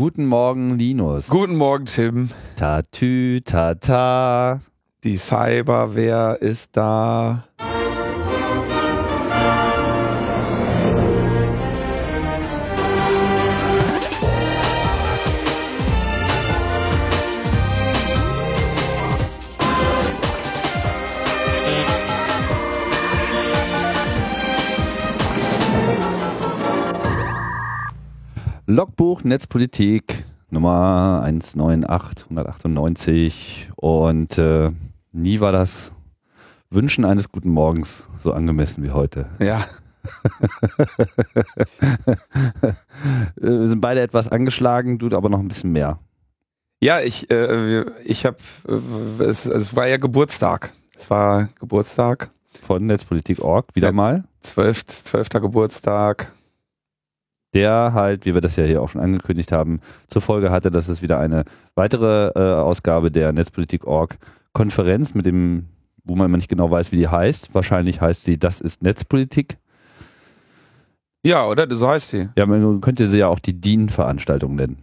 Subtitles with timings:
[0.00, 1.28] Guten Morgen, Linus.
[1.28, 2.30] Guten Morgen, Tim.
[2.56, 4.62] Tatü, tata.
[5.04, 7.44] Die Cyberwehr ist da.
[28.70, 34.70] Logbuch Netzpolitik Nummer 198 198 und äh,
[35.10, 35.92] nie war das
[36.70, 39.26] Wünschen eines guten Morgens so angemessen wie heute.
[39.40, 39.66] Ja.
[43.34, 45.98] Wir sind beide etwas angeschlagen, du aber noch ein bisschen mehr.
[46.80, 48.36] Ja, ich, äh, ich habe,
[48.68, 50.72] äh, es, es war ja Geburtstag.
[50.96, 52.30] Es war Geburtstag.
[52.64, 54.22] Von Netzpolitik.org, wieder mal.
[54.42, 54.86] 12.
[54.86, 55.28] 12.
[55.30, 56.32] Geburtstag.
[57.54, 60.88] Der halt, wie wir das ja hier auch schon angekündigt haben, zur Folge hatte, dass
[60.88, 64.18] es wieder eine weitere äh, Ausgabe der Netzpolitik.org
[64.52, 65.68] Konferenz mit dem,
[66.04, 67.54] wo man immer nicht genau weiß, wie die heißt.
[67.54, 69.58] Wahrscheinlich heißt sie Das ist Netzpolitik.
[71.24, 71.66] Ja, oder?
[71.70, 72.28] So heißt sie.
[72.36, 74.78] Ja, man könnte sie ja auch die DIN-Veranstaltung nennen.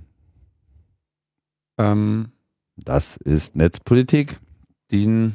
[1.78, 2.30] Ähm,
[2.76, 4.40] Das ist Netzpolitik.
[4.92, 5.32] die,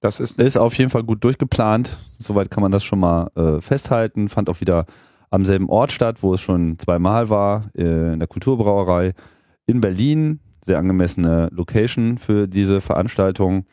[0.00, 1.98] das ist Ist auf jeden Fall gut durchgeplant.
[2.18, 4.28] Soweit kann man das schon mal äh, festhalten.
[4.28, 4.86] Fand auch wieder
[5.30, 9.14] am selben Ort statt, wo es schon zweimal war, äh, in der Kulturbrauerei
[9.66, 10.40] in Berlin.
[10.62, 13.64] Sehr angemessene Location für diese Veranstaltung.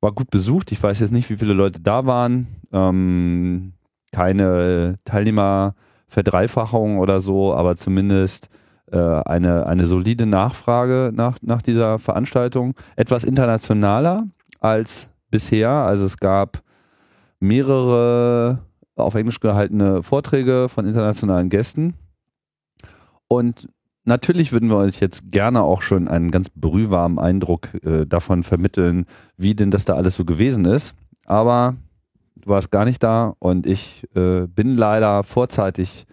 [0.00, 0.72] War gut besucht.
[0.72, 2.46] Ich weiß jetzt nicht, wie viele Leute da waren.
[2.72, 3.74] Ähm,
[4.12, 8.48] keine Teilnehmerverdreifachung oder so, aber zumindest
[8.90, 12.74] äh, eine, eine solide Nachfrage nach, nach dieser Veranstaltung.
[12.96, 14.24] Etwas internationaler
[14.60, 15.70] als bisher.
[15.70, 16.62] Also es gab
[17.40, 18.60] mehrere
[18.98, 21.94] auf Englisch gehaltene Vorträge von internationalen Gästen.
[23.28, 23.68] Und
[24.04, 29.06] natürlich würden wir euch jetzt gerne auch schon einen ganz brühwarmen Eindruck äh, davon vermitteln,
[29.36, 30.94] wie denn das da alles so gewesen ist.
[31.26, 31.76] Aber
[32.36, 36.06] du warst gar nicht da und ich äh, bin leider vorzeitig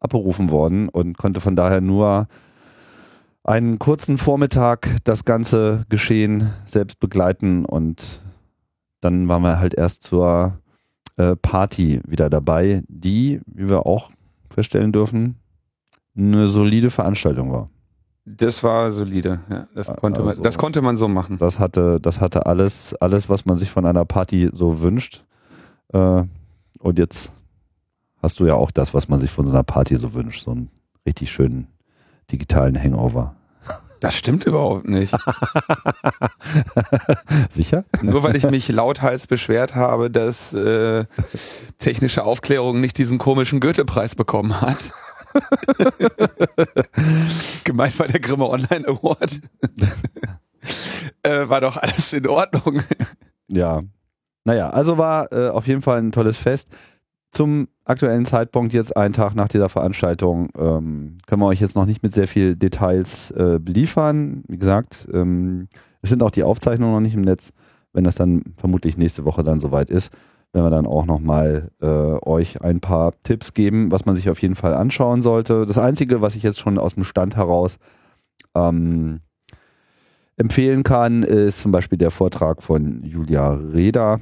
[0.00, 2.26] abberufen worden und konnte von daher nur
[3.44, 8.20] einen kurzen Vormittag das ganze Geschehen selbst begleiten und
[9.00, 10.58] dann waren wir halt erst zur
[11.16, 14.10] äh, Party wieder dabei, die, wie wir auch
[14.50, 15.36] feststellen dürfen,
[16.16, 17.66] eine solide Veranstaltung war.
[18.24, 19.40] Das war solide.
[19.48, 21.38] Ja, das, konnte Also- man, das konnte man so machen.
[21.38, 25.24] Das hatte, das hatte alles, alles, was man sich von einer Party so wünscht.
[25.92, 26.24] Äh,
[26.80, 27.32] und jetzt
[28.22, 30.50] hast du ja auch das, was man sich von so einer Party so wünscht, so
[30.50, 30.70] einen
[31.06, 31.68] richtig schönen
[32.32, 33.36] digitalen Hangover.
[34.00, 35.12] Das stimmt überhaupt nicht.
[37.50, 37.84] Sicher?
[38.02, 41.04] Nur weil ich mich lauthals beschwert habe, dass äh,
[41.78, 44.92] technische Aufklärung nicht diesen komischen Goethe-Preis bekommen hat.
[47.64, 49.40] Gemeint war der Grimme Online Award.
[51.22, 52.82] äh, war doch alles in Ordnung.
[53.48, 53.82] Ja.
[54.44, 56.70] Naja, also war äh, auf jeden Fall ein tolles Fest.
[57.36, 61.84] Zum aktuellen Zeitpunkt, jetzt einen Tag nach dieser Veranstaltung, ähm, können wir euch jetzt noch
[61.84, 64.42] nicht mit sehr viel Details äh, beliefern.
[64.48, 65.68] Wie gesagt, ähm,
[66.00, 67.52] es sind auch die Aufzeichnungen noch nicht im Netz.
[67.92, 70.14] Wenn das dann vermutlich nächste Woche dann soweit ist,
[70.54, 74.40] werden wir dann auch nochmal äh, euch ein paar Tipps geben, was man sich auf
[74.40, 75.66] jeden Fall anschauen sollte.
[75.66, 77.76] Das Einzige, was ich jetzt schon aus dem Stand heraus
[78.54, 79.20] ähm,
[80.38, 84.20] empfehlen kann, ist zum Beispiel der Vortrag von Julia Reda,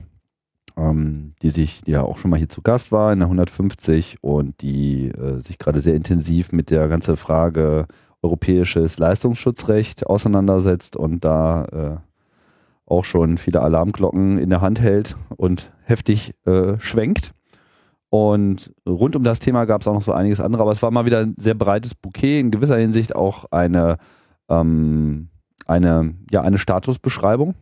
[0.77, 4.61] ähm, die sich, ja auch schon mal hier zu Gast war in der 150 und
[4.63, 7.87] die äh, sich gerade sehr intensiv mit der ganzen Frage
[8.23, 11.97] europäisches Leistungsschutzrecht auseinandersetzt und da äh,
[12.87, 17.33] auch schon viele Alarmglocken in der Hand hält und heftig äh, schwenkt.
[18.11, 20.91] Und rund um das Thema gab es auch noch so einiges andere, aber es war
[20.91, 23.97] mal wieder ein sehr breites Bouquet, in gewisser Hinsicht auch eine,
[24.49, 25.31] ähm,
[25.67, 27.55] eine, ja, eine Statusbeschreibung.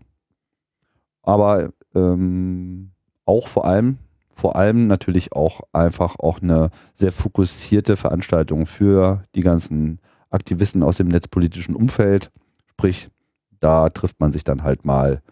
[1.22, 2.91] Aber ähm,
[3.24, 3.98] auch vor allem,
[4.34, 10.00] vor allem natürlich auch einfach auch eine sehr fokussierte Veranstaltung für die ganzen
[10.30, 12.30] Aktivisten aus dem netzpolitischen Umfeld.
[12.66, 13.08] Sprich,
[13.60, 15.22] da trifft man sich dann halt mal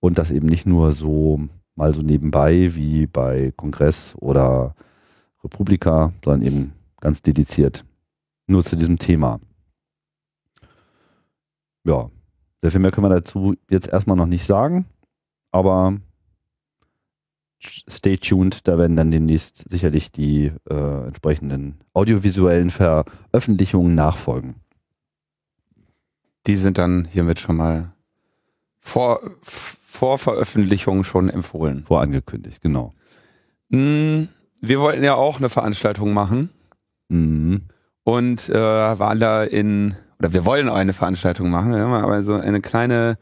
[0.00, 1.40] und das eben nicht nur so
[1.74, 4.74] mal so nebenbei wie bei Kongress oder
[5.44, 7.84] Republika, sondern eben ganz dediziert
[8.46, 9.40] nur zu diesem Thema.
[11.84, 12.10] Ja,
[12.62, 14.86] sehr viel mehr können wir dazu jetzt erstmal noch nicht sagen,
[15.52, 15.96] aber
[17.60, 24.56] stay tuned, da werden dann demnächst sicherlich die äh, entsprechenden audiovisuellen Veröffentlichungen nachfolgen.
[26.46, 27.92] Die sind dann hiermit schon mal
[28.78, 31.84] vor, vor Veröffentlichung schon empfohlen.
[31.84, 32.92] Vorangekündigt, genau.
[33.70, 34.24] Mm,
[34.60, 36.50] Wir wollten ja auch eine Veranstaltung machen
[37.08, 37.62] Mhm.
[38.02, 42.22] und äh, waren da in oder wir wollen auch eine Veranstaltung machen, wir haben aber
[42.24, 43.16] so eine kleine,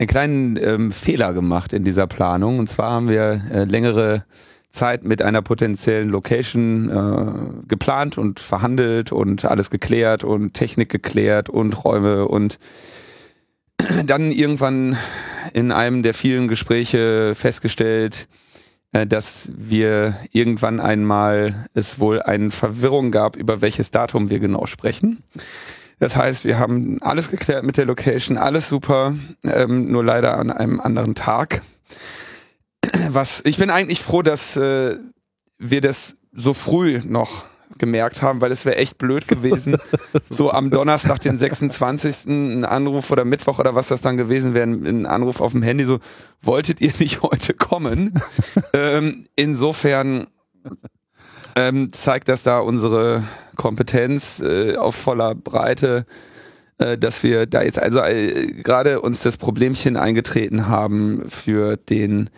[0.00, 2.58] einen kleinen ähm, Fehler gemacht in dieser Planung.
[2.58, 4.24] Und zwar haben wir äh, längere
[4.70, 11.50] Zeit mit einer potenziellen Location äh, geplant und verhandelt und alles geklärt und Technik geklärt
[11.50, 12.58] und Räume und
[14.06, 14.96] dann irgendwann
[15.52, 18.26] in einem der vielen Gespräche festgestellt,
[18.92, 24.64] äh, dass wir irgendwann einmal es wohl eine Verwirrung gab, über welches Datum wir genau
[24.64, 25.22] sprechen.
[26.00, 29.14] Das heißt, wir haben alles geklärt mit der Location, alles super,
[29.44, 31.62] ähm, nur leider an einem anderen Tag.
[33.10, 34.96] Was ich bin eigentlich froh, dass äh,
[35.58, 37.44] wir das so früh noch
[37.78, 39.76] gemerkt haben, weil es wäre echt blöd gewesen,
[40.20, 42.26] so am Donnerstag, den 26.
[42.26, 45.84] ein Anruf oder Mittwoch oder was das dann gewesen wäre, ein Anruf auf dem Handy,
[45.84, 45.98] so,
[46.40, 48.20] wolltet ihr nicht heute kommen?
[48.72, 50.28] ähm, insofern
[51.56, 53.24] ähm, zeigt das da unsere
[53.56, 56.06] Kompetenz äh, auf voller Breite,
[56.78, 62.30] äh, dass wir da jetzt also äh, gerade uns das Problemchen eingetreten haben für den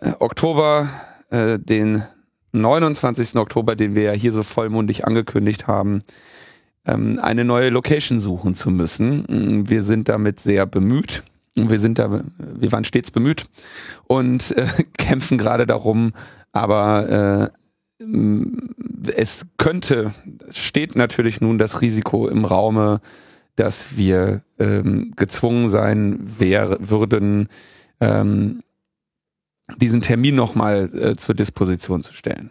[0.00, 0.88] äh, Oktober,
[1.30, 2.02] äh, den
[2.52, 3.36] 29.
[3.36, 6.02] Oktober, den wir ja hier so vollmundig angekündigt haben,
[6.86, 9.68] ähm, eine neue Location suchen zu müssen.
[9.68, 11.22] Wir sind damit sehr bemüht.
[11.54, 13.46] Wir sind da, wir waren stets bemüht
[14.06, 14.66] und äh,
[14.96, 16.12] kämpfen gerade darum,
[16.52, 17.58] aber äh,
[19.06, 20.14] es könnte,
[20.52, 23.00] steht natürlich nun das Risiko im Raume,
[23.56, 27.48] dass wir ähm, gezwungen sein wär, würden,
[28.00, 28.62] ähm,
[29.76, 32.50] diesen Termin nochmal äh, zur Disposition zu stellen.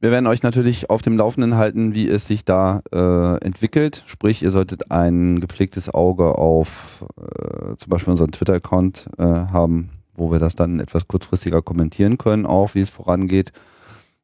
[0.00, 4.04] Wir werden euch natürlich auf dem Laufenden halten, wie es sich da äh, entwickelt.
[4.06, 10.30] Sprich, ihr solltet ein gepflegtes Auge auf äh, zum Beispiel unseren Twitter-Account äh, haben, wo
[10.30, 13.52] wir das dann etwas kurzfristiger kommentieren können, auch wie es vorangeht.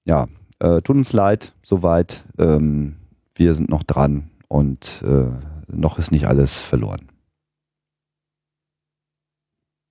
[0.05, 0.29] Ja,
[0.59, 2.25] äh, tut uns leid, soweit.
[2.39, 2.97] Ähm,
[3.35, 5.27] wir sind noch dran und äh,
[5.67, 7.09] noch ist nicht alles verloren.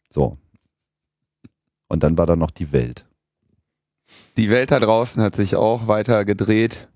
[0.09, 0.37] So,
[1.93, 3.05] und dann war da noch die Welt.
[4.35, 6.89] Die Welt da draußen hat sich auch weiter gedreht.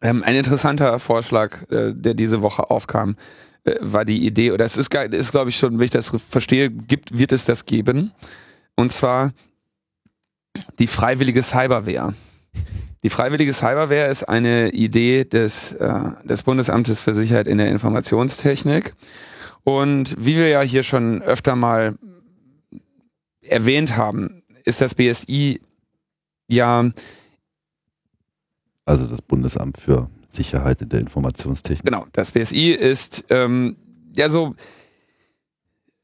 [0.00, 3.16] Ähm, ein interessanter Vorschlag, äh, der diese Woche aufkam,
[3.64, 6.70] äh, war die Idee, oder es ist, ist glaube ich schon, wenn ich das verstehe,
[6.70, 8.12] gibt, wird es das geben.
[8.76, 9.32] Und zwar
[10.78, 12.14] die freiwillige Cyberwehr.
[13.02, 18.94] Die freiwillige Cyberwehr ist eine Idee des, äh, des Bundesamtes für Sicherheit in der Informationstechnik.
[19.64, 21.96] Und wie wir ja hier schon öfter mal
[23.42, 25.60] erwähnt haben, ist das BSI
[26.48, 26.90] ja.
[28.84, 31.84] Also das Bundesamt für Sicherheit in der Informationstechnik.
[31.84, 33.76] Genau, das BSI ist ähm,
[34.16, 34.54] ja so,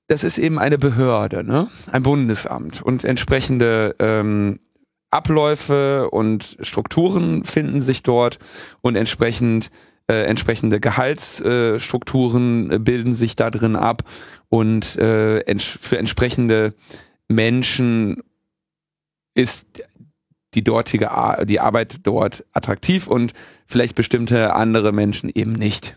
[0.09, 1.69] das ist eben eine Behörde, ne?
[1.91, 4.61] Ein Bundesamt und entsprechende ähm,
[5.11, 8.39] Abläufe und Strukturen finden sich dort
[8.81, 9.71] und entsprechend
[10.07, 14.03] äh, entsprechende Gehaltsstrukturen äh, bilden sich da drin ab
[14.51, 16.75] und äh, ents für entsprechende
[17.29, 18.23] Menschen
[19.35, 19.67] ist
[20.53, 23.33] die dortige Ar die Arbeit dort attraktiv und
[23.67, 25.97] vielleicht bestimmte andere Menschen eben nicht.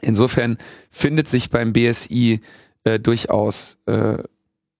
[0.00, 0.56] Insofern
[0.90, 2.40] findet sich beim BSI
[2.84, 4.18] äh, durchaus äh,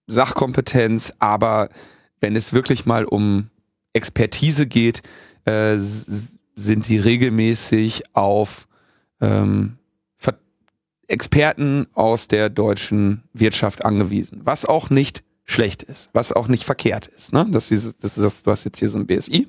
[0.07, 1.69] Sachkompetenz, aber
[2.19, 3.49] wenn es wirklich mal um
[3.93, 5.01] Expertise geht,
[5.45, 8.67] äh, sind die regelmäßig auf
[9.21, 9.77] ähm,
[11.07, 17.07] Experten aus der deutschen Wirtschaft angewiesen, was auch nicht schlecht ist, was auch nicht verkehrt
[17.07, 17.33] ist.
[17.33, 17.45] Ne?
[17.51, 19.47] Das, ist, das ist das, du hast jetzt hier so ein BSI.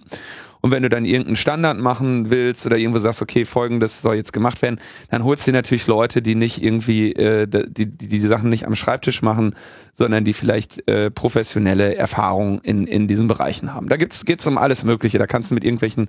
[0.60, 4.32] Und wenn du dann irgendeinen Standard machen willst oder irgendwo sagst, okay, folgendes soll jetzt
[4.32, 8.20] gemacht werden, dann holst du dir natürlich Leute, die nicht irgendwie, äh, die, die die
[8.20, 9.54] Sachen nicht am Schreibtisch machen,
[9.92, 13.90] sondern die vielleicht äh, professionelle Erfahrung in, in diesen Bereichen haben.
[13.90, 15.18] Da gibt's geht's um alles Mögliche.
[15.18, 16.08] Da kannst du mit irgendwelchen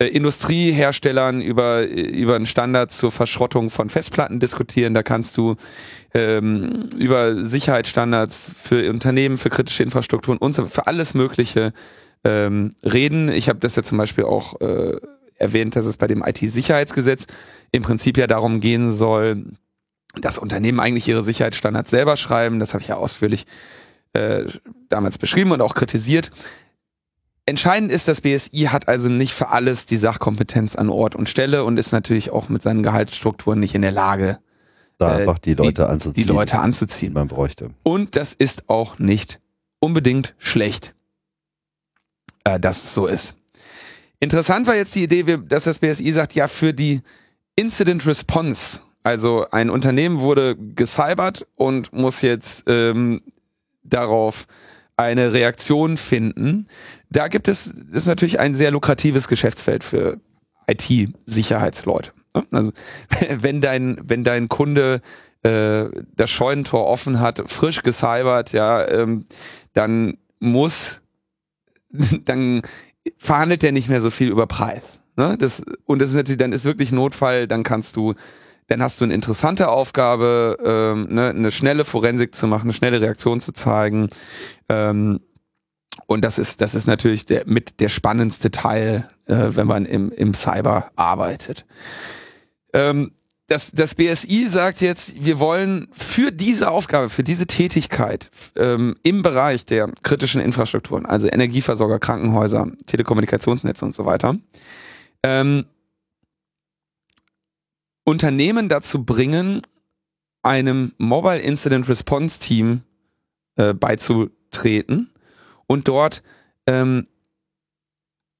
[0.00, 4.94] äh, Industrieherstellern über, über einen Standard zur Verschrottung von Festplatten diskutieren.
[4.94, 5.56] Da kannst du
[6.14, 11.74] ähm, über Sicherheitsstandards für Unternehmen, für kritische Infrastrukturen und so für alles Mögliche
[12.24, 13.28] ähm, reden.
[13.28, 14.96] Ich habe das ja zum Beispiel auch äh,
[15.36, 17.26] erwähnt, dass es bei dem IT-Sicherheitsgesetz
[17.70, 19.44] im Prinzip ja darum gehen soll,
[20.18, 22.58] dass Unternehmen eigentlich ihre Sicherheitsstandards selber schreiben.
[22.58, 23.44] Das habe ich ja ausführlich
[24.14, 24.44] äh,
[24.88, 26.30] damals beschrieben und auch kritisiert.
[27.50, 31.64] Entscheidend ist, das BSI hat also nicht für alles die Sachkompetenz an Ort und Stelle
[31.64, 34.38] und ist natürlich auch mit seinen Gehaltsstrukturen nicht in der Lage,
[34.98, 36.26] da äh, einfach die Leute die, anzuziehen.
[36.26, 37.12] Die Leute anzuziehen.
[37.12, 37.70] Man bräuchte.
[37.82, 39.40] Und das ist auch nicht
[39.80, 40.94] unbedingt schlecht,
[42.44, 43.34] äh, dass es so ist.
[44.20, 47.02] Interessant war jetzt die Idee, dass das BSI sagt, ja, für die
[47.56, 53.22] Incident Response, also ein Unternehmen wurde gecybert und muss jetzt ähm,
[53.82, 54.46] darauf
[55.00, 56.66] eine Reaktion finden.
[57.10, 60.20] Da gibt es, ist natürlich ein sehr lukratives Geschäftsfeld für
[60.68, 62.12] IT-Sicherheitsleute.
[62.34, 62.44] Ne?
[62.50, 62.72] Also
[63.30, 65.00] wenn dein, wenn dein Kunde
[65.42, 69.26] äh, das Scheunentor offen hat, frisch gecybert, ja, ähm,
[69.72, 71.00] dann muss,
[72.24, 72.62] dann
[73.16, 75.02] verhandelt er nicht mehr so viel über Preis.
[75.16, 75.36] Ne?
[75.38, 78.14] Das, und das ist natürlich, dann ist wirklich Notfall, dann kannst du,
[78.70, 83.00] dann hast du eine interessante Aufgabe, ähm, ne, eine schnelle Forensik zu machen, eine schnelle
[83.00, 84.08] Reaktion zu zeigen.
[84.68, 85.18] Ähm,
[86.06, 90.12] und das ist, das ist natürlich der, mit der spannendste Teil, äh, wenn man im,
[90.12, 91.66] im Cyber arbeitet.
[92.72, 93.10] Ähm,
[93.48, 99.22] das, das BSI sagt jetzt, wir wollen für diese Aufgabe, für diese Tätigkeit ähm, im
[99.22, 104.36] Bereich der kritischen Infrastrukturen, also Energieversorger, Krankenhäuser, Telekommunikationsnetze und so weiter,
[105.24, 105.64] ähm,
[108.04, 109.62] Unternehmen dazu bringen,
[110.42, 112.82] einem Mobile Incident Response Team
[113.56, 115.12] äh, beizutreten
[115.66, 116.22] und dort
[116.66, 117.06] ähm,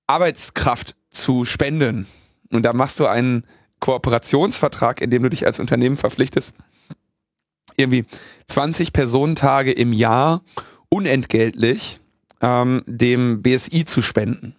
[0.07, 2.07] Arbeitskraft zu spenden.
[2.51, 3.45] Und da machst du einen
[3.81, 6.55] Kooperationsvertrag, in dem du dich als Unternehmen verpflichtest,
[7.77, 8.05] irgendwie
[8.49, 10.43] 20 Personentage im Jahr
[10.89, 12.01] unentgeltlich
[12.41, 14.57] ähm, dem BSI zu spenden.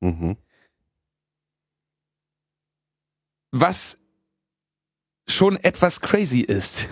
[0.00, 0.36] Mhm.
[3.50, 3.98] Was
[5.28, 6.88] schon etwas crazy ist.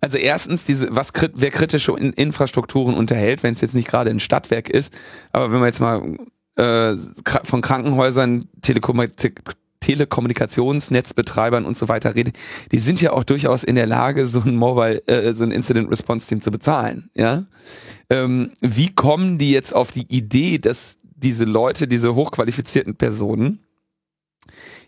[0.00, 4.68] Also erstens, diese, was wer kritische Infrastrukturen unterhält, wenn es jetzt nicht gerade ein Stadtwerk
[4.68, 4.92] ist,
[5.32, 6.16] aber wenn man jetzt mal
[6.56, 6.96] äh,
[7.44, 9.00] von Krankenhäusern, Telekom
[9.80, 12.38] Telekommunikationsnetzbetreibern und so weiter redet,
[12.70, 15.90] die sind ja auch durchaus in der Lage, so ein Mobile, äh, so ein Incident
[15.90, 17.10] Response Team zu bezahlen.
[17.14, 17.44] Ja,
[18.10, 23.60] ähm, wie kommen die jetzt auf die Idee, dass diese Leute, diese hochqualifizierten Personen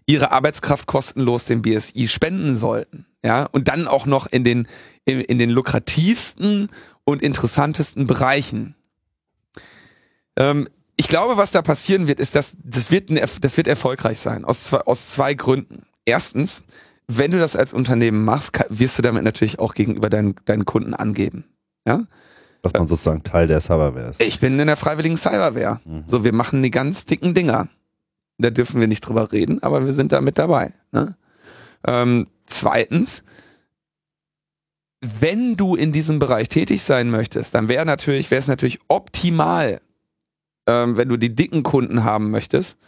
[0.07, 3.07] ihre Arbeitskraft kostenlos dem BSI spenden sollten?
[3.25, 4.67] Ja, und dann auch noch in den
[5.05, 6.69] in, in den lukrativsten
[7.05, 8.75] und interessantesten Bereichen.
[10.37, 14.21] Ähm, ich glaube, was da passieren wird, ist, dass das wird, ein, das wird erfolgreich
[14.21, 14.45] sein.
[14.45, 15.85] Aus zwei, aus zwei Gründen.
[16.05, 16.63] Erstens,
[17.09, 20.95] wenn du das als Unternehmen machst, wirst du damit natürlich auch gegenüber deinen, deinen Kunden
[20.95, 21.45] angeben.
[21.87, 22.05] Ja?
[22.63, 24.23] Dass man sozusagen Teil der Cyberware ist.
[24.23, 25.81] Ich bin in der freiwilligen Cyberware.
[25.85, 26.05] Mhm.
[26.07, 27.69] So, wir machen die ganz dicken Dinger.
[28.43, 30.73] Da dürfen wir nicht drüber reden, aber wir sind da mit dabei.
[30.91, 31.17] Ne?
[31.87, 33.23] Ähm, zweitens,
[35.01, 39.81] wenn du in diesem Bereich tätig sein möchtest, dann wäre natürlich, wäre es natürlich optimal,
[40.67, 42.79] ähm, wenn du die dicken Kunden haben möchtest,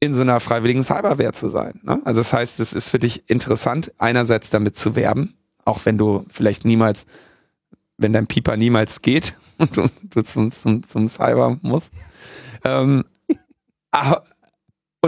[0.00, 1.80] in so einer freiwilligen Cyberware zu sein.
[1.82, 2.00] Ne?
[2.04, 5.34] Also das heißt, es ist für dich interessant, einerseits damit zu werben,
[5.64, 7.04] auch wenn du vielleicht niemals,
[7.98, 11.92] wenn dein Pieper niemals geht und du, du zum, zum, zum Cyber musst.
[12.64, 13.04] Ähm,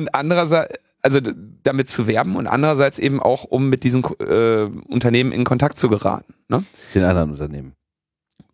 [0.01, 1.21] und andererseits, also
[1.63, 5.89] damit zu werben und andererseits eben auch, um mit diesen äh, Unternehmen in Kontakt zu
[5.89, 6.35] geraten.
[6.49, 6.63] Ne?
[6.95, 7.73] Den anderen Unternehmen.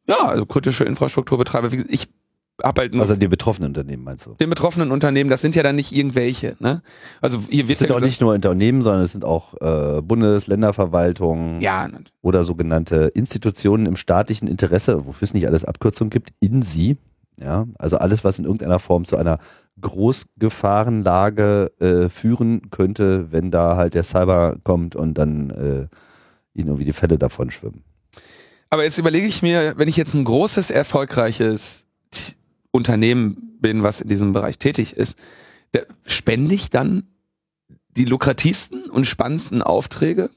[0.09, 1.71] Ja, also kritische Infrastrukturbetreiber.
[1.89, 2.09] Ich
[2.63, 4.35] hab halt also die betroffenen Unternehmen meinst du?
[4.35, 6.57] Den betroffenen Unternehmen, das sind ja dann nicht irgendwelche.
[6.59, 6.83] Ne?
[7.21, 10.01] Also hier wird es sind ja auch nicht nur Unternehmen, sondern es sind auch äh,
[10.01, 11.89] Bundes-, Länderverwaltungen ja,
[12.23, 16.97] oder sogenannte Institutionen im staatlichen Interesse, wofür es nicht alles Abkürzungen gibt, in sie.
[17.39, 19.39] Ja, also alles, was in irgendeiner Form zu einer
[19.81, 25.89] Großgefahrenlage äh, führen könnte, wenn da halt der Cyber kommt und dann äh,
[26.59, 27.85] ihnen irgendwie die Fälle davon schwimmen.
[28.71, 31.85] Aber jetzt überlege ich mir, wenn ich jetzt ein großes, erfolgreiches
[32.71, 35.17] Unternehmen bin, was in diesem Bereich tätig ist,
[36.07, 37.05] spende ich dann
[37.91, 40.31] die lukrativsten und spannendsten Aufträge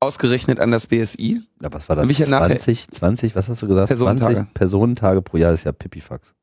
[0.00, 1.42] ausgerechnet an das BSI?
[1.62, 2.06] Ja, was war das?
[2.08, 3.88] 20, 20, was hast du gesagt?
[3.88, 4.34] Personentage.
[4.34, 6.34] 20 Personentage pro Jahr, das ist ja Pipifax.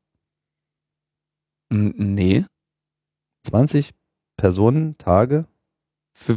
[1.72, 2.44] Nee.
[3.44, 3.92] 20
[4.36, 5.46] Personentage?
[6.12, 6.36] Für,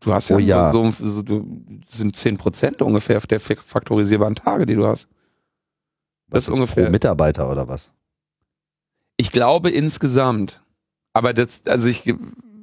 [0.00, 0.72] du hast ja Jahr.
[0.72, 1.46] so, so du,
[1.88, 5.08] sind 10 Prozent ungefähr der faktorisierbaren Tage, die du hast.
[6.28, 6.84] Das ist ungefähr.
[6.84, 7.90] Pro Mitarbeiter oder was?
[9.16, 10.62] Ich glaube insgesamt.
[11.14, 12.12] Aber das, also ich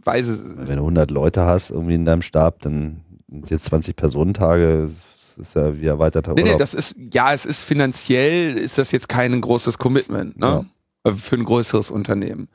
[0.03, 0.43] weiß es.
[0.43, 3.03] Wenn du 100 Leute hast irgendwie in deinem Stab, dann
[3.48, 4.89] jetzt 20 Personentage,
[5.38, 9.10] ist ja wie erweiterter nee, Nee, das ist, ja, es ist finanziell, ist das jetzt
[9.10, 10.46] kein großes Commitment, ne?
[10.46, 10.65] Ja.
[11.03, 12.48] Äh, für ein größeres Unternehmen.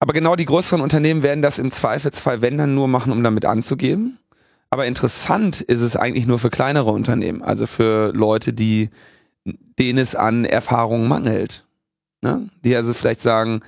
[0.00, 3.44] Aber genau die größeren Unternehmen werden das im Zweifelsfall, wenn dann nur machen, um damit
[3.44, 4.18] anzugeben.
[4.70, 8.88] Aber interessant ist es eigentlich nur für kleinere Unternehmen, also für Leute, die,
[9.44, 11.64] denen es an Erfahrung mangelt.
[12.22, 12.48] Ne?
[12.64, 13.60] Die also vielleicht sagen,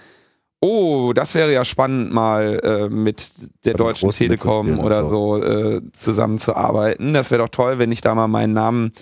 [0.61, 3.33] oh, das wäre ja spannend, mal äh, mit
[3.65, 7.13] der Aber Deutschen Telekom oder so, so äh, zusammenzuarbeiten.
[7.13, 8.93] Das wäre doch toll, wenn ich da mal meinen Namen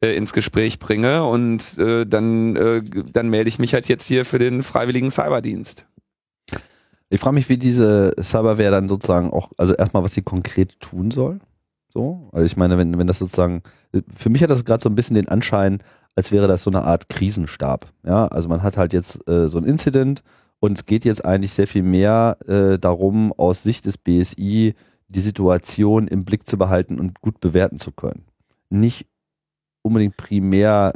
[0.00, 4.24] äh, ins Gespräch bringe und äh, dann, äh, dann melde ich mich halt jetzt hier
[4.24, 5.86] für den freiwilligen Cyberdienst.
[7.10, 11.10] Ich frage mich, wie diese Cyberware dann sozusagen auch, also erstmal, was sie konkret tun
[11.10, 11.40] soll.
[11.92, 13.62] So, also ich meine, wenn, wenn das sozusagen,
[14.14, 15.82] für mich hat das gerade so ein bisschen den Anschein,
[16.14, 17.90] als wäre das so eine Art Krisenstab.
[18.04, 20.22] Ja, also man hat halt jetzt äh, so ein Incident
[20.60, 24.74] und es geht jetzt eigentlich sehr viel mehr äh, darum, aus Sicht des BSI
[25.08, 28.24] die Situation im Blick zu behalten und gut bewerten zu können.
[28.68, 29.06] Nicht
[29.88, 30.92] unbedingt primär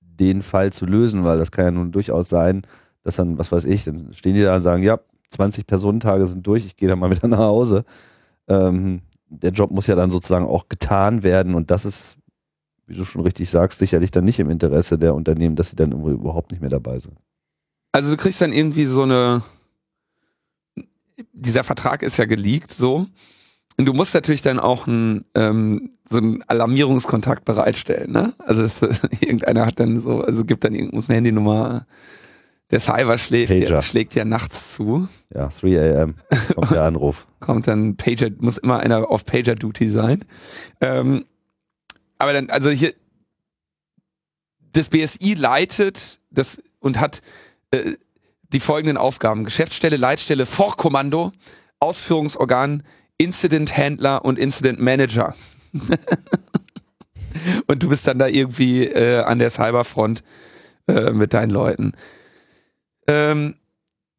[0.00, 2.62] den Fall zu lösen, weil das kann ja nun durchaus sein,
[3.02, 6.46] dass dann, was weiß ich, dann stehen die da und sagen, ja, 20 Personentage sind
[6.46, 7.84] durch, ich gehe dann mal wieder nach Hause.
[8.48, 12.16] Ähm, der Job muss ja dann sozusagen auch getan werden und das ist,
[12.86, 15.92] wie du schon richtig sagst, sicherlich dann nicht im Interesse der Unternehmen, dass sie dann
[15.92, 17.16] überhaupt nicht mehr dabei sind.
[17.92, 19.42] Also du kriegst dann irgendwie so eine,
[21.32, 23.06] dieser Vertrag ist ja geleakt so.
[23.76, 28.32] Und du musst natürlich dann auch ein, ähm, so einen Alarmierungskontakt bereitstellen, ne?
[28.38, 28.80] Also es,
[29.20, 31.86] irgendeiner hat dann so, also gibt dann irgendwo eine Handynummer.
[32.70, 35.08] Der Cyber schläft ja, schlägt ja nachts zu.
[35.32, 36.14] Ja, 3 am
[36.54, 37.26] kommt der Anruf.
[37.40, 40.24] kommt dann Pager, muss immer einer auf Pager-Duty sein.
[40.80, 41.24] Ähm,
[42.18, 42.94] aber dann, also hier,
[44.72, 47.22] das BSI leitet das und hat
[47.70, 47.94] äh,
[48.52, 49.44] die folgenden Aufgaben.
[49.44, 51.32] Geschäftsstelle, Leitstelle, Vorkommando,
[51.80, 52.82] Ausführungsorgan,
[53.18, 55.34] Incident Handler und Incident Manager.
[57.66, 60.22] und du bist dann da irgendwie äh, an der Cyberfront
[60.88, 61.92] äh, mit deinen Leuten.
[63.06, 63.54] Ähm,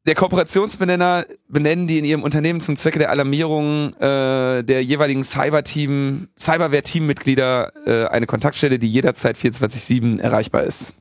[0.06, 6.30] der Kooperationsbenenner benennen die in ihrem Unternehmen zum Zwecke der Alarmierung äh, der jeweiligen Cyber-Team,
[6.38, 10.94] Cyberwehr-Teammitglieder äh, eine Kontaktstelle, die jederzeit 24-7 erreichbar ist.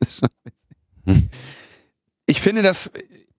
[2.26, 2.90] ich finde das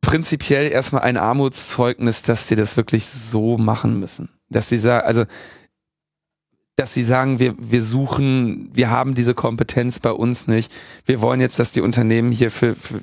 [0.09, 4.29] prinzipiell erstmal ein Armutszeugnis, dass sie das wirklich so machen müssen.
[4.49, 5.25] Dass sie sagen, also
[6.77, 10.73] dass sie sagen, wir, wir suchen, wir haben diese Kompetenz bei uns nicht.
[11.05, 13.01] Wir wollen jetzt, dass die Unternehmen hier für, für,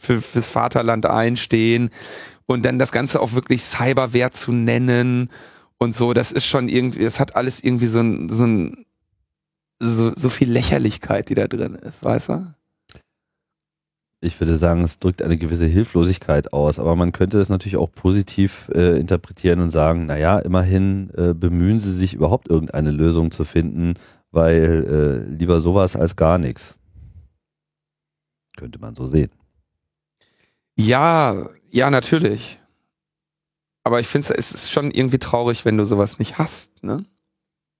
[0.00, 1.90] für, fürs Vaterland einstehen
[2.46, 5.30] und dann das Ganze auch wirklich Cyberwert zu nennen
[5.78, 8.84] und so, das ist schon irgendwie, es hat alles irgendwie so ein, so ein,
[9.78, 12.54] so, so viel Lächerlichkeit, die da drin ist, weißt du?
[14.22, 17.90] Ich würde sagen, es drückt eine gewisse Hilflosigkeit aus, aber man könnte es natürlich auch
[17.90, 23.44] positiv äh, interpretieren und sagen, naja, immerhin äh, bemühen sie sich überhaupt irgendeine Lösung zu
[23.44, 23.94] finden,
[24.30, 26.76] weil äh, lieber sowas als gar nichts.
[28.56, 29.30] Könnte man so sehen.
[30.76, 32.60] Ja, ja, natürlich.
[33.82, 37.04] Aber ich finde es ist schon irgendwie traurig, wenn du sowas nicht hast, ne?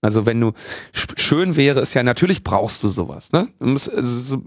[0.01, 0.53] Also wenn du
[0.93, 3.49] schön wäre es ja natürlich brauchst du sowas, ne?
[3.61, 4.43] Du musst, also so,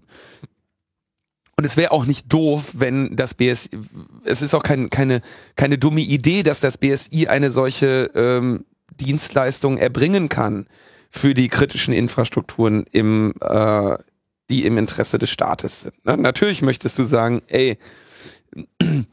[1.57, 3.69] und es wäre auch nicht doof, wenn das BSI,
[4.25, 5.21] es ist auch kein, keine,
[5.55, 8.65] keine dumme Idee, dass das BSI eine solche ähm,
[8.99, 10.67] Dienstleistung erbringen kann
[11.09, 13.97] für die kritischen Infrastrukturen im, äh,
[14.49, 16.05] die im Interesse des Staates sind.
[16.05, 16.17] Ne?
[16.17, 17.77] Natürlich möchtest du sagen, ey,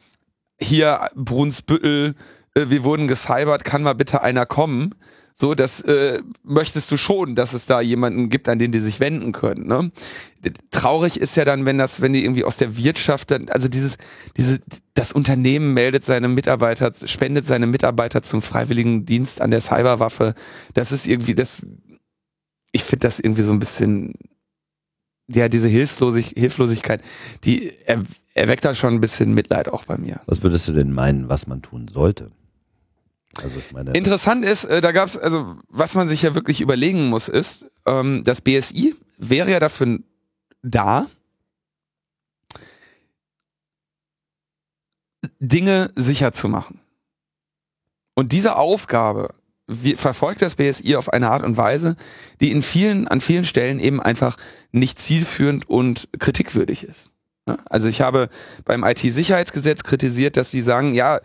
[0.61, 2.17] hier Brunsbüttel,
[2.55, 4.97] äh, wir wurden gecybert, kann mal bitte einer kommen?
[5.35, 9.01] So, das äh, möchtest du schon, dass es da jemanden gibt, an den die sich
[9.01, 9.67] wenden können.
[9.67, 9.91] Ne?
[10.71, 13.97] Traurig ist ja dann, wenn das, wenn die irgendwie aus der Wirtschaft, dann, also dieses,
[14.37, 14.61] diese,
[14.95, 20.35] das Unternehmen meldet seine Mitarbeiter, spendet seine Mitarbeiter zum freiwilligen Dienst an der Cyberwaffe.
[20.75, 21.67] Das ist irgendwie, das,
[22.73, 24.15] ich finde das irgendwie so ein bisschen,
[25.29, 27.01] ja, diese Hilflosig Hilflosigkeit,
[27.45, 28.03] die er,
[28.35, 30.21] erweckt da schon ein bisschen Mitleid auch bei mir.
[30.27, 32.31] Was würdest du denn meinen, was man tun sollte?
[33.43, 36.61] Also ich meine, Interessant ist, äh, da gab es, also was man sich ja wirklich
[36.61, 39.99] überlegen muss, ist, ähm, das BSI wäre ja dafür
[40.63, 41.07] da,
[45.39, 46.81] Dinge sicher zu machen.
[48.15, 49.35] Und diese Aufgabe
[49.67, 51.97] wie, verfolgt das BSI auf eine Art und Weise,
[52.41, 54.37] die in vielen, an vielen Stellen eben einfach
[54.71, 57.13] nicht zielführend und kritikwürdig ist.
[57.67, 58.29] Also ich habe
[58.65, 61.21] beim IT-Sicherheitsgesetz kritisiert, dass sie sagen, ja,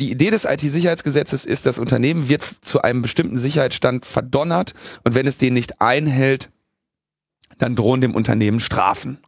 [0.00, 5.26] die Idee des IT-Sicherheitsgesetzes ist, das Unternehmen wird zu einem bestimmten Sicherheitsstand verdonnert und wenn
[5.26, 6.50] es den nicht einhält,
[7.58, 9.18] dann drohen dem Unternehmen Strafen.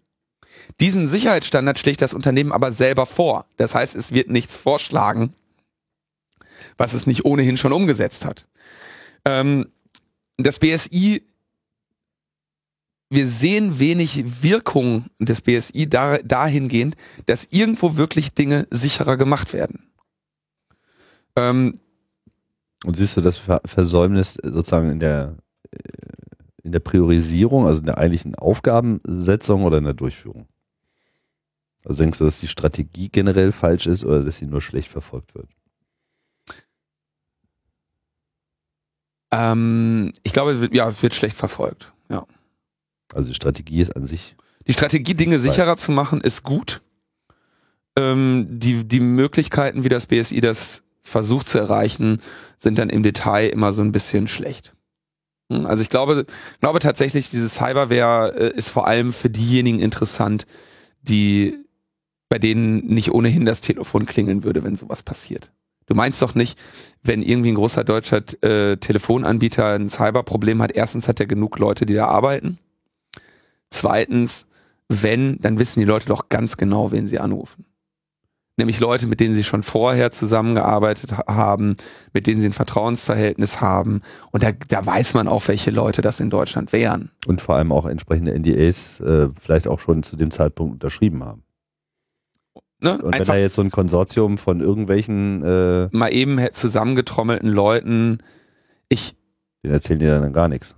[0.80, 3.44] Diesen Sicherheitsstandard schlägt das Unternehmen aber selber vor.
[3.58, 5.34] Das heißt, es wird nichts vorschlagen,
[6.78, 8.48] was es nicht ohnehin schon umgesetzt hat.
[9.26, 9.66] Ähm,
[10.38, 11.22] das BSI,
[13.10, 19.91] wir sehen wenig Wirkung des BSI dahingehend, dass irgendwo wirklich Dinge sicherer gemacht werden.
[21.36, 21.78] Ähm,
[22.84, 25.36] und siehst du das Versäumnis sozusagen in der,
[25.70, 25.78] äh,
[26.62, 30.48] in der Priorisierung, also in der eigentlichen Aufgabensetzung oder in der Durchführung?
[31.84, 35.34] Also denkst du, dass die Strategie generell falsch ist oder dass sie nur schlecht verfolgt
[35.34, 35.48] wird?
[39.32, 42.26] Ähm, ich glaube, ja, wird schlecht verfolgt, ja.
[43.14, 44.36] Also die Strategie ist an sich.
[44.66, 46.82] Die Strategie, Dinge sicherer zu machen, ist gut.
[47.96, 52.20] Ähm, die, die Möglichkeiten, wie das BSI das versucht zu erreichen,
[52.58, 54.74] sind dann im Detail immer so ein bisschen schlecht.
[55.50, 56.26] Hm, also ich glaube,
[56.60, 60.46] glaube tatsächlich, diese Cyberware äh, ist vor allem für diejenigen interessant,
[61.02, 61.58] die
[62.28, 65.50] bei denen nicht ohnehin das Telefon klingeln würde, wenn sowas passiert.
[65.86, 66.58] Du meinst doch nicht,
[67.02, 71.84] wenn irgendwie ein großer deutscher äh, Telefonanbieter ein Cyberproblem hat, erstens hat er genug Leute,
[71.84, 72.58] die da arbeiten.
[73.68, 74.46] Zweitens,
[74.88, 77.66] wenn, dann wissen die Leute doch ganz genau, wen sie anrufen.
[78.62, 81.74] Nämlich Leute, mit denen sie schon vorher zusammengearbeitet haben,
[82.12, 84.02] mit denen sie ein Vertrauensverhältnis haben.
[84.30, 87.10] Und da, da weiß man auch, welche Leute das in Deutschland wären.
[87.26, 91.42] Und vor allem auch entsprechende NDAs äh, vielleicht auch schon zu dem Zeitpunkt unterschrieben haben.
[92.78, 93.02] Ne?
[93.02, 98.18] Und wenn da jetzt so ein Konsortium von irgendwelchen äh, mal eben zusammengetrommelten Leuten,
[98.88, 99.16] ich.
[99.64, 100.76] Den erzählen dir dann gar nichts.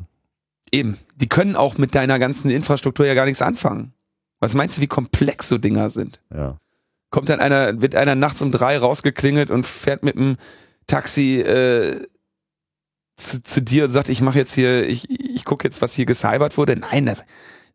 [0.72, 0.96] Eben.
[1.16, 3.92] Die können auch mit deiner ganzen Infrastruktur ja gar nichts anfangen.
[4.40, 6.22] Was meinst du, wie komplex so Dinger sind?
[6.34, 6.58] Ja.
[7.14, 10.36] Kommt dann einer, wird einer nachts um drei rausgeklingelt und fährt mit dem
[10.88, 12.04] Taxi äh,
[13.16, 16.06] zu, zu dir und sagt, ich mache jetzt hier, ich, ich gucke jetzt, was hier
[16.06, 16.74] gecybert wurde.
[16.74, 17.22] Nein, das,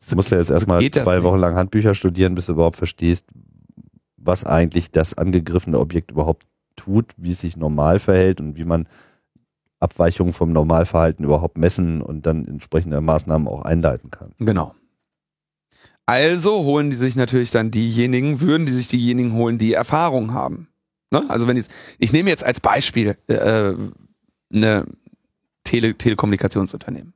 [0.09, 3.27] Du musst ja jetzt erstmal zwei Wochen lang Handbücher studieren, bis du überhaupt verstehst,
[4.17, 6.43] was eigentlich das angegriffene Objekt überhaupt
[6.75, 8.89] tut, wie es sich normal verhält und wie man
[9.79, 14.33] Abweichungen vom Normalverhalten überhaupt messen und dann entsprechende Maßnahmen auch einleiten kann.
[14.39, 14.75] Genau.
[16.09, 20.67] Also holen die sich natürlich dann diejenigen, würden die sich diejenigen holen, die Erfahrung haben.
[21.11, 21.23] Ne?
[21.29, 21.69] Also wenn jetzt,
[21.99, 23.73] ich nehme jetzt als Beispiel äh,
[24.51, 24.87] eine
[25.63, 27.13] Tele Telekommunikationsunternehmen.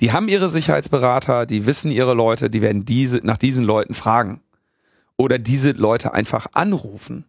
[0.00, 4.40] Die haben ihre Sicherheitsberater, die wissen ihre Leute, die werden diese nach diesen Leuten fragen
[5.16, 7.24] oder diese Leute einfach anrufen.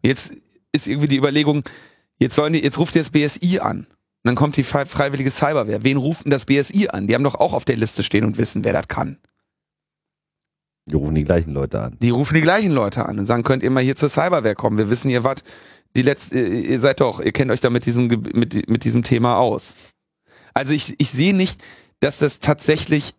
[0.00, 0.32] Jetzt
[0.72, 1.62] ist irgendwie die Überlegung,
[2.18, 3.80] jetzt sollen die, jetzt ruft ihr das BSI an.
[3.80, 3.86] Und
[4.24, 5.84] dann kommt die freiwillige Cyberwehr.
[5.84, 7.06] Wen ruft denn das BSI an?
[7.06, 9.18] Die haben doch auch auf der Liste stehen und wissen, wer das kann.
[10.90, 11.96] Die rufen die gleichen Leute an.
[12.00, 14.78] Die rufen die gleichen Leute an und sagen, könnt ihr mal hier zur Cyberwehr kommen?
[14.78, 15.44] Wir wissen, ihr wart
[15.96, 19.36] die letzte, ihr seid doch, ihr kennt euch da mit diesem, mit, mit diesem Thema
[19.36, 19.74] aus.
[20.54, 21.62] Also ich, ich sehe nicht,
[22.00, 23.14] dass das tatsächlich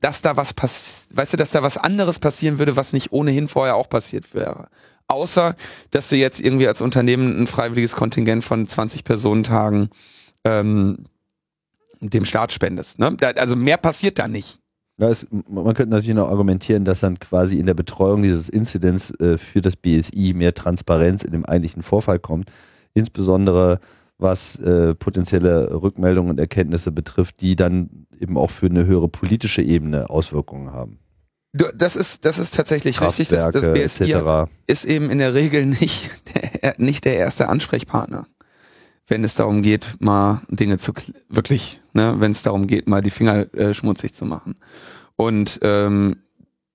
[0.00, 3.48] dass da was passiert, weißt du, dass da was anderes passieren würde, was nicht ohnehin
[3.48, 4.68] vorher auch passiert wäre.
[5.08, 5.56] Außer,
[5.90, 9.88] dass du jetzt irgendwie als Unternehmen ein freiwilliges Kontingent von 20 Personentagen
[10.44, 11.04] ähm,
[12.00, 12.98] dem Staat spendest.
[12.98, 13.16] Ne?
[13.36, 14.60] Also mehr passiert da nicht.
[14.98, 19.12] Ja, es, man könnte natürlich noch argumentieren, dass dann quasi in der Betreuung dieses Incidents
[19.20, 22.50] äh, für das BSI mehr Transparenz in dem eigentlichen Vorfall kommt.
[22.94, 23.80] Insbesondere
[24.18, 29.62] was äh, potenzielle Rückmeldungen und Erkenntnisse betrifft, die dann eben auch für eine höhere politische
[29.62, 30.98] Ebene Auswirkungen haben.
[31.52, 33.28] Das ist, das ist tatsächlich richtig.
[33.28, 34.14] Das, das BSI
[34.66, 36.10] ist eben in der Regel nicht
[36.62, 38.26] der, nicht der erste Ansprechpartner,
[39.08, 40.92] wenn es darum geht, mal Dinge zu
[41.28, 44.56] wirklich, ne, wenn es darum geht, mal die Finger äh, schmutzig zu machen.
[45.16, 46.16] Und ähm,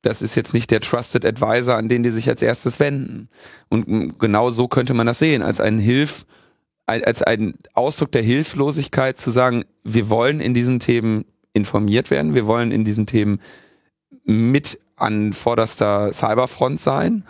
[0.01, 3.29] das ist jetzt nicht der Trusted Advisor, an den die sich als erstes wenden.
[3.69, 6.25] Und genau so könnte man das sehen, als einen Hilf,
[6.85, 12.33] als ein Ausdruck der Hilflosigkeit zu sagen, wir wollen in diesen Themen informiert werden.
[12.33, 13.39] Wir wollen in diesen Themen
[14.25, 17.23] mit an vorderster Cyberfront sein.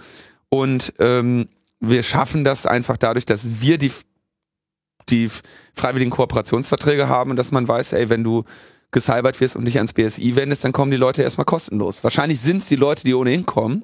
[0.50, 3.92] Und ähm, wir schaffen das einfach dadurch, dass wir die,
[5.10, 5.30] die
[5.74, 8.44] freiwilligen Kooperationsverträge haben dass man weiß, ey, wenn du
[8.92, 12.04] gecybert wirst und dich ans BSI wendest, dann kommen die Leute erstmal kostenlos.
[12.04, 13.84] Wahrscheinlich sind es die Leute, die ohnehin kommen,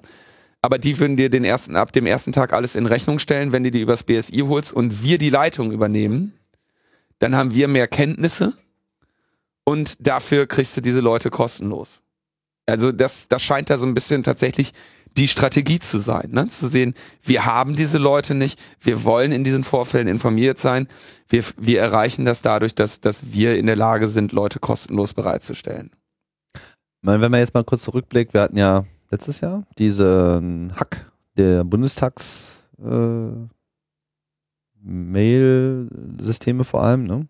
[0.62, 3.64] aber die würden dir den ersten, ab dem ersten Tag alles in Rechnung stellen, wenn
[3.64, 6.34] du die übers BSI holst und wir die Leitung übernehmen.
[7.18, 8.54] Dann haben wir mehr Kenntnisse
[9.66, 12.00] und dafür kriegst du diese Leute kostenlos.
[12.66, 14.74] Also das, das scheint da so ein bisschen tatsächlich
[15.18, 16.48] die Strategie zu sein, ne?
[16.48, 16.94] zu sehen,
[17.24, 20.88] wir haben diese Leute nicht, wir wollen in diesen Vorfällen informiert sein,
[21.28, 25.92] wir, wir erreichen das dadurch, dass, dass wir in der Lage sind, Leute kostenlos bereitzustellen.
[27.02, 32.62] Wenn man jetzt mal kurz zurückblickt, wir hatten ja letztes Jahr diesen Hack der Bundestags
[32.82, 33.30] äh,
[34.82, 37.28] Mail-Systeme vor allem, ne?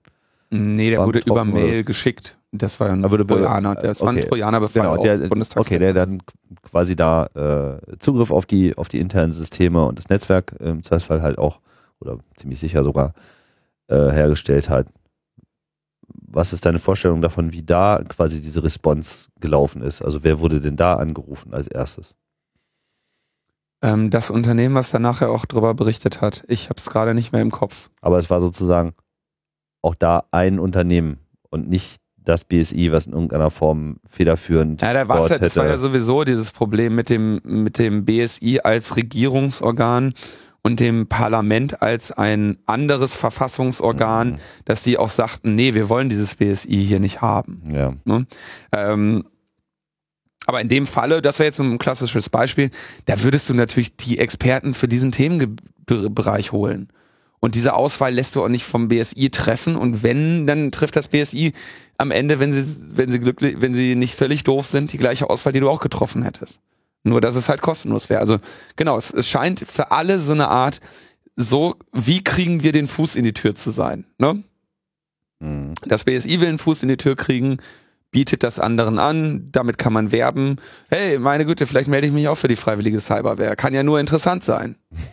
[0.52, 2.39] Nee, der wurde über Mail geschickt.
[2.52, 3.76] Das war ein Trojaner.
[3.76, 6.22] Das war ein Trojanerbefall genau, der, auf Okay, der dann
[6.64, 11.22] quasi da äh, Zugriff auf die, auf die internen Systeme und das Netzwerk im Zweifelsfall
[11.22, 11.60] halt auch,
[12.00, 13.14] oder ziemlich sicher sogar,
[13.88, 14.88] äh, hergestellt hat.
[16.08, 20.02] Was ist deine Vorstellung davon, wie da quasi diese Response gelaufen ist?
[20.02, 22.16] Also wer wurde denn da angerufen als erstes?
[23.82, 26.44] Ähm, das Unternehmen, was da nachher auch drüber berichtet hat.
[26.48, 27.90] Ich habe es gerade nicht mehr im Kopf.
[28.02, 28.94] Aber es war sozusagen
[29.82, 35.08] auch da ein Unternehmen und nicht das BSI, was in irgendeiner Form federführend ja, da
[35.08, 40.12] war's ja, das war ja sowieso dieses Problem mit dem, mit dem BSI als Regierungsorgan
[40.62, 44.38] und dem Parlament als ein anderes Verfassungsorgan, mhm.
[44.66, 47.62] dass die auch sagten, nee, wir wollen dieses BSI hier nicht haben.
[47.74, 47.94] Ja.
[48.06, 48.26] Ne?
[48.72, 49.26] Ähm,
[50.46, 52.72] aber in dem Falle, das wäre jetzt ein klassisches Beispiel,
[53.06, 56.90] da würdest du natürlich die Experten für diesen Themenbereich holen.
[57.40, 59.76] Und diese Auswahl lässt du auch nicht vom BSI treffen.
[59.76, 61.54] Und wenn, dann trifft das BSI
[61.98, 65.30] am Ende, wenn sie, wenn sie glücklich, wenn sie nicht völlig doof sind, die gleiche
[65.30, 66.60] Auswahl, die du auch getroffen hättest.
[67.04, 68.20] Nur, dass es halt kostenlos wäre.
[68.20, 68.40] Also,
[68.76, 70.82] genau, es, es scheint für alle so eine Art
[71.38, 74.06] so, wie kriegen wir den Fuß in die Tür zu sein?
[74.18, 74.44] Ne?
[75.40, 75.74] Mhm.
[75.86, 77.58] Das BSI will einen Fuß in die Tür kriegen,
[78.12, 80.58] bietet das anderen an, damit kann man werben.
[80.90, 83.56] Hey, meine Güte, vielleicht melde ich mich auch für die freiwillige Cyberwehr.
[83.56, 84.76] Kann ja nur interessant sein.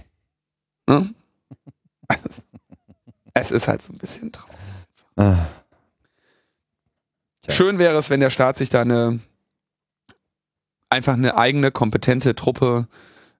[0.88, 1.12] Ne?
[3.38, 4.56] Es ist halt so ein bisschen traurig.
[5.16, 5.46] Ah.
[7.48, 9.20] Schön wäre es, wenn der Staat sich da eine
[10.88, 12.88] einfach eine eigene kompetente Truppe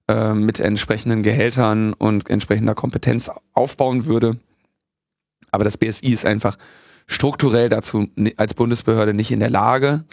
[0.07, 4.39] äh, mit entsprechenden Gehältern und entsprechender Kompetenz aufbauen würde.
[5.51, 6.57] Aber das BSI ist einfach
[7.07, 10.05] strukturell dazu als Bundesbehörde nicht in der Lage.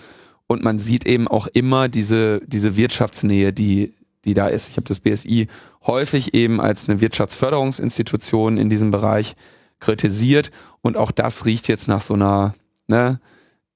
[0.46, 4.68] Und man sieht eben auch immer diese, diese Wirtschaftsnähe, die, die da ist.
[4.68, 5.48] Ich habe das BSI
[5.86, 9.36] häufig eben als eine Wirtschaftsförderungsinstitution in diesem Bereich
[9.80, 10.50] kritisiert.
[10.82, 12.54] Und auch das riecht jetzt nach so einer
[12.86, 13.20] ne,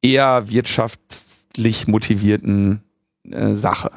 [0.02, 2.82] eher wirtschaftlich motivierten
[3.30, 3.90] äh, Sache.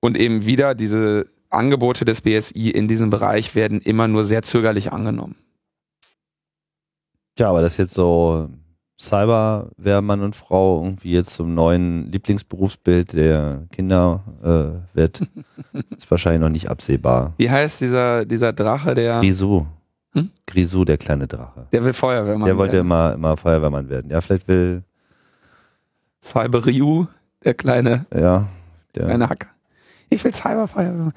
[0.00, 4.92] Und eben wieder diese Angebote des BSI in diesem Bereich werden immer nur sehr zögerlich
[4.92, 5.36] angenommen.
[7.36, 8.48] Tja, aber das jetzt so
[8.98, 15.20] Cyberwehrmann und Frau irgendwie jetzt zum neuen Lieblingsberufsbild der Kinder äh, wird,
[15.96, 17.34] ist wahrscheinlich noch nicht absehbar.
[17.36, 19.66] Wie heißt dieser, dieser Drache, der, Grisou.
[20.12, 20.30] Hm?
[20.46, 21.66] Grisou, der kleine Drache.
[21.72, 22.86] der will Feuerwehrmann Der wollte werden.
[22.86, 24.10] immer, immer Feuerwehrmann werden.
[24.10, 24.82] Ja, vielleicht will,
[26.22, 27.06] Cyber Ryu,
[27.44, 28.48] der kleine, ja,
[28.94, 29.48] der, kleine Hacker.
[30.08, 31.12] Ich will Cyberfeuerwehrmann.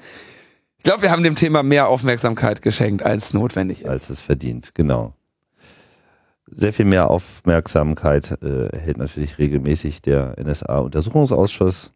[0.76, 3.88] Ich glaube, wir haben dem Thema mehr Aufmerksamkeit geschenkt, als notwendig ist.
[3.88, 5.14] als es verdient, genau.
[6.52, 11.92] Sehr viel mehr Aufmerksamkeit äh, erhält natürlich regelmäßig der NSA-Untersuchungsausschuss.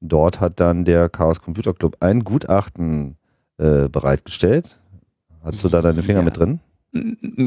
[0.00, 3.16] Dort hat dann der Chaos Computer Club ein Gutachten
[3.58, 4.78] äh, bereitgestellt.
[5.42, 6.24] Hast du da deine Finger Ja.
[6.24, 6.60] mit drin?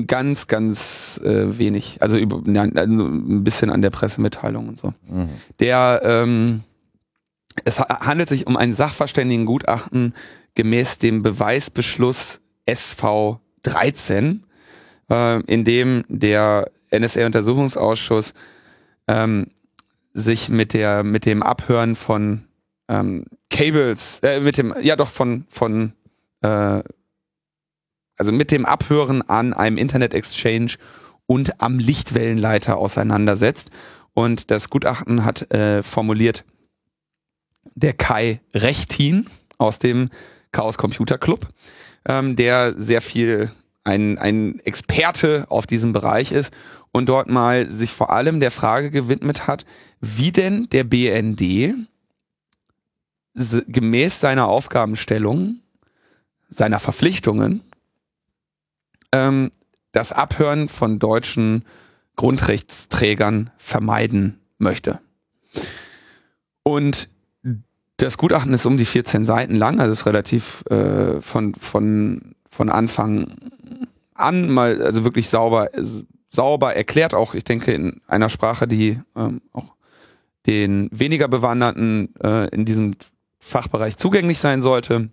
[0.07, 2.01] Ganz, ganz äh, wenig.
[2.01, 4.93] Also, über, nein, also ein bisschen an der Pressemitteilung und so.
[5.07, 5.29] Mhm.
[5.59, 6.63] Der, ähm,
[7.63, 10.13] es ha- handelt sich um ein Sachverständigengutachten
[10.55, 14.43] gemäß dem Beweisbeschluss SV 13,
[15.09, 18.33] äh, in dem der NSA-Untersuchungsausschuss
[19.07, 19.47] ähm,
[20.13, 22.43] sich mit der mit dem Abhören von
[22.87, 25.93] ähm, Cables, äh, mit dem ja doch von von
[26.41, 26.81] äh,
[28.17, 30.73] also mit dem Abhören an einem Internet Exchange
[31.27, 33.69] und am Lichtwellenleiter auseinandersetzt.
[34.13, 36.43] Und das Gutachten hat äh, formuliert
[37.75, 39.27] der Kai Rechtin
[39.59, 40.09] aus dem
[40.51, 41.47] Chaos Computer Club,
[42.05, 43.51] ähm, der sehr viel
[43.87, 46.53] ein, ein Experte auf diesem Bereich ist
[46.91, 49.65] und dort mal sich vor allem der Frage gewidmet hat,
[50.01, 51.73] wie denn der BND
[53.33, 55.61] gemäß seiner Aufgabenstellung,
[56.49, 57.61] seiner Verpflichtungen,
[59.11, 59.51] ähm,
[59.93, 61.63] das Abhören von deutschen
[62.17, 64.99] Grundrechtsträgern vermeiden möchte.
[66.63, 67.09] Und
[67.97, 72.69] das Gutachten ist um die 14 Seiten lang, also ist relativ äh, von, von, von
[72.69, 73.35] Anfang
[74.13, 75.69] an mal, also wirklich sauber,
[76.29, 79.75] sauber erklärt, auch ich denke in einer Sprache, die ähm, auch
[80.45, 82.95] den weniger Bewanderten äh, in diesem
[83.39, 85.09] Fachbereich zugänglich sein sollte,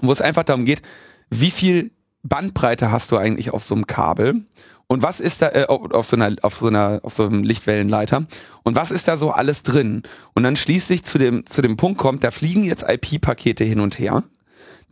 [0.00, 0.82] wo es einfach darum geht,
[1.30, 4.44] wie viel Bandbreite hast du eigentlich auf so einem Kabel?
[4.86, 7.42] Und was ist da äh, auf auf so einer auf so einer auf so einem
[7.42, 8.26] Lichtwellenleiter?
[8.62, 10.02] Und was ist da so alles drin?
[10.34, 13.98] Und dann schließlich zu dem zu dem Punkt kommt, da fliegen jetzt IP-Pakete hin und
[13.98, 14.24] her.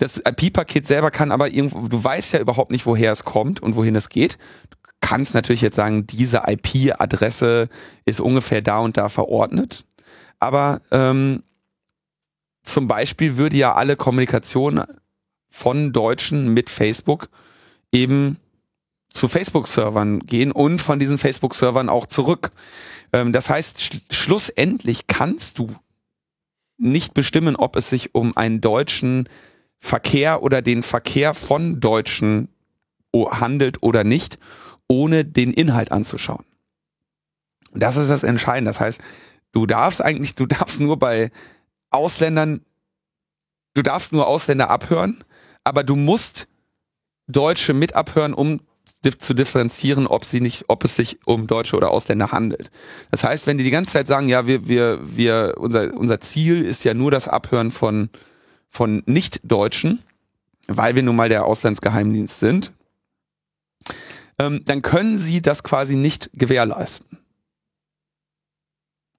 [0.02, 3.76] Das IP-Paket selber kann aber irgendwo du weißt ja überhaupt nicht, woher es kommt und
[3.76, 4.36] wohin es geht.
[4.68, 7.68] Du kannst natürlich jetzt sagen, diese IP-Adresse
[8.04, 9.84] ist ungefähr da und da verordnet,
[10.40, 11.44] aber ähm,
[12.64, 14.82] zum Beispiel würde ja alle Kommunikation
[15.48, 17.28] von Deutschen mit Facebook
[17.92, 18.38] eben
[19.08, 22.50] zu Facebook-Servern gehen und von diesen Facebook-Servern auch zurück.
[23.12, 25.68] Ähm, das heißt, sch schlussendlich kannst du
[26.76, 29.28] nicht bestimmen, ob es sich um einen deutschen
[29.84, 32.48] Verkehr oder den Verkehr von Deutschen
[33.12, 34.38] handelt oder nicht,
[34.86, 36.44] ohne den Inhalt anzuschauen.
[37.74, 38.70] Das ist das Entscheidende.
[38.70, 39.00] Das heißt,
[39.50, 41.30] du darfst eigentlich, du darfst nur bei
[41.90, 42.64] Ausländern,
[43.74, 45.24] du darfst nur Ausländer abhören,
[45.64, 46.46] aber du musst
[47.26, 48.60] Deutsche mit abhören, um
[49.18, 52.70] zu differenzieren, ob sie nicht, ob es sich um Deutsche oder Ausländer handelt.
[53.10, 56.64] Das heißt, wenn die die ganze Zeit sagen, ja, wir, wir, wir, unser, unser Ziel
[56.64, 58.10] ist ja nur das Abhören von,
[58.72, 60.02] von Nicht-Deutschen,
[60.66, 62.72] weil wir nun mal der Auslandsgeheimdienst sind,
[64.38, 67.18] ähm, dann können sie das quasi nicht gewährleisten.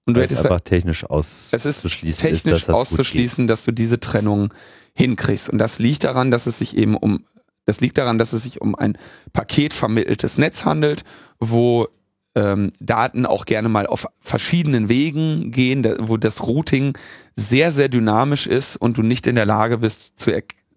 [0.06, 1.04] Und du hättest da, einfach technisch
[1.52, 4.52] es ist auszuschließen technisch ist, dass auszuschließen, dass du diese Trennung
[4.94, 5.48] hinkriegst.
[5.48, 7.24] Und das liegt daran, dass es sich eben um,
[7.64, 8.98] das liegt daran, dass es sich um ein
[9.32, 11.04] paketvermitteltes Netz handelt,
[11.38, 11.88] wo
[12.34, 16.96] ähm, Daten auch gerne mal auf verschiedenen Wegen gehen, wo das Routing
[17.36, 20.32] sehr, sehr dynamisch ist und du nicht in der Lage bist zu,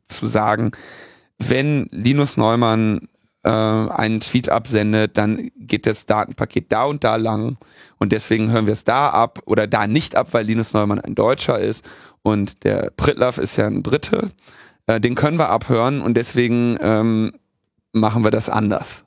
[0.07, 0.71] zu sagen,
[1.39, 3.07] wenn Linus Neumann
[3.43, 7.57] äh, einen Tweet absendet, dann geht das Datenpaket da und da lang
[7.97, 11.15] und deswegen hören wir es da ab oder da nicht ab, weil Linus Neumann ein
[11.15, 11.83] Deutscher ist
[12.21, 14.31] und der Pritlove ist ja ein Brite.
[14.85, 17.31] Äh, den können wir abhören und deswegen ähm,
[17.93, 19.06] machen wir das anders.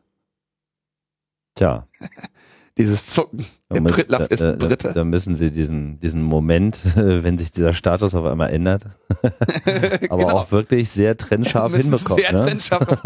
[1.54, 1.86] Tja.
[2.78, 3.44] Dieses Zucken.
[3.70, 4.88] Der muss, Pritlove ist ein Brite.
[4.88, 8.86] Da, da, müssen sie diesen, diesen Moment, wenn sich dieser Status auf einmal ändert,
[10.08, 10.28] aber genau.
[10.30, 12.24] auch wirklich sehr trennscharf hinbekommen.
[12.24, 12.42] Sehr ne?
[12.42, 13.02] trennscharf.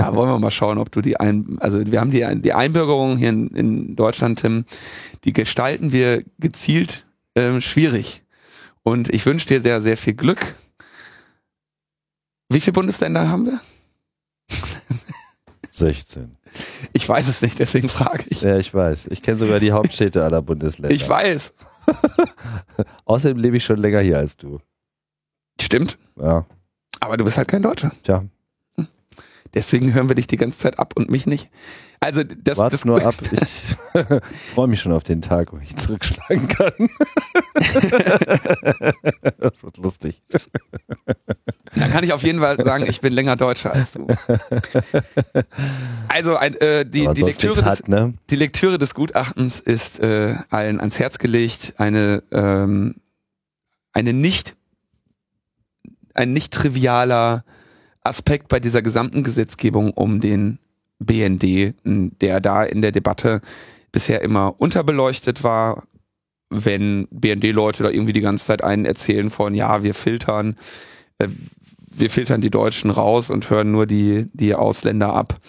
[0.00, 3.18] ja, wollen wir mal schauen, ob du die ein, also wir haben die, die Einbürgerung
[3.18, 4.64] hier in, in Deutschland, Tim,
[5.22, 8.24] die gestalten wir gezielt ähm, schwierig.
[8.82, 10.54] Und ich wünsche dir sehr, sehr viel Glück.
[12.48, 13.60] Wie viele Bundesländer haben wir?
[15.78, 16.36] 16.
[16.92, 18.42] Ich weiß es nicht, deswegen frage ich.
[18.42, 19.08] Ja, ich weiß.
[19.10, 20.94] Ich kenne sogar die Hauptstädte aller Bundesländer.
[20.94, 21.54] Ich weiß.
[23.04, 24.60] Außerdem lebe ich schon länger hier als du.
[25.60, 25.98] Stimmt.
[26.20, 26.46] Ja.
[27.00, 27.92] Aber du bist halt kein Deutscher.
[28.02, 28.24] Tja.
[29.54, 31.50] Deswegen hören wir dich die ganze Zeit ab und mich nicht.
[32.00, 33.14] Also das, Wart's das nur ab.
[33.32, 33.64] Ich
[34.54, 36.72] freue mich schon auf den Tag, wo ich zurückschlagen kann.
[39.38, 40.22] das wird lustig.
[41.74, 44.06] Dann kann ich auf jeden Fall sagen, ich bin länger Deutscher als du.
[46.06, 48.14] Also ein, äh, die, die, Lektüre hat, des, ne?
[48.30, 51.74] die Lektüre des Gutachtens ist äh, allen ans Herz gelegt.
[51.78, 52.94] Eine ähm,
[53.92, 54.54] eine nicht
[56.14, 57.44] ein nicht trivialer
[58.08, 60.58] Aspekt bei dieser gesamten Gesetzgebung um den
[60.98, 63.40] BND, der da in der Debatte
[63.92, 65.84] bisher immer unterbeleuchtet war,
[66.50, 70.56] wenn BND-Leute da irgendwie die ganze Zeit einen erzählen von, ja, wir filtern,
[71.18, 71.28] äh,
[71.78, 75.40] wir filtern die Deutschen raus und hören nur die, die Ausländer ab.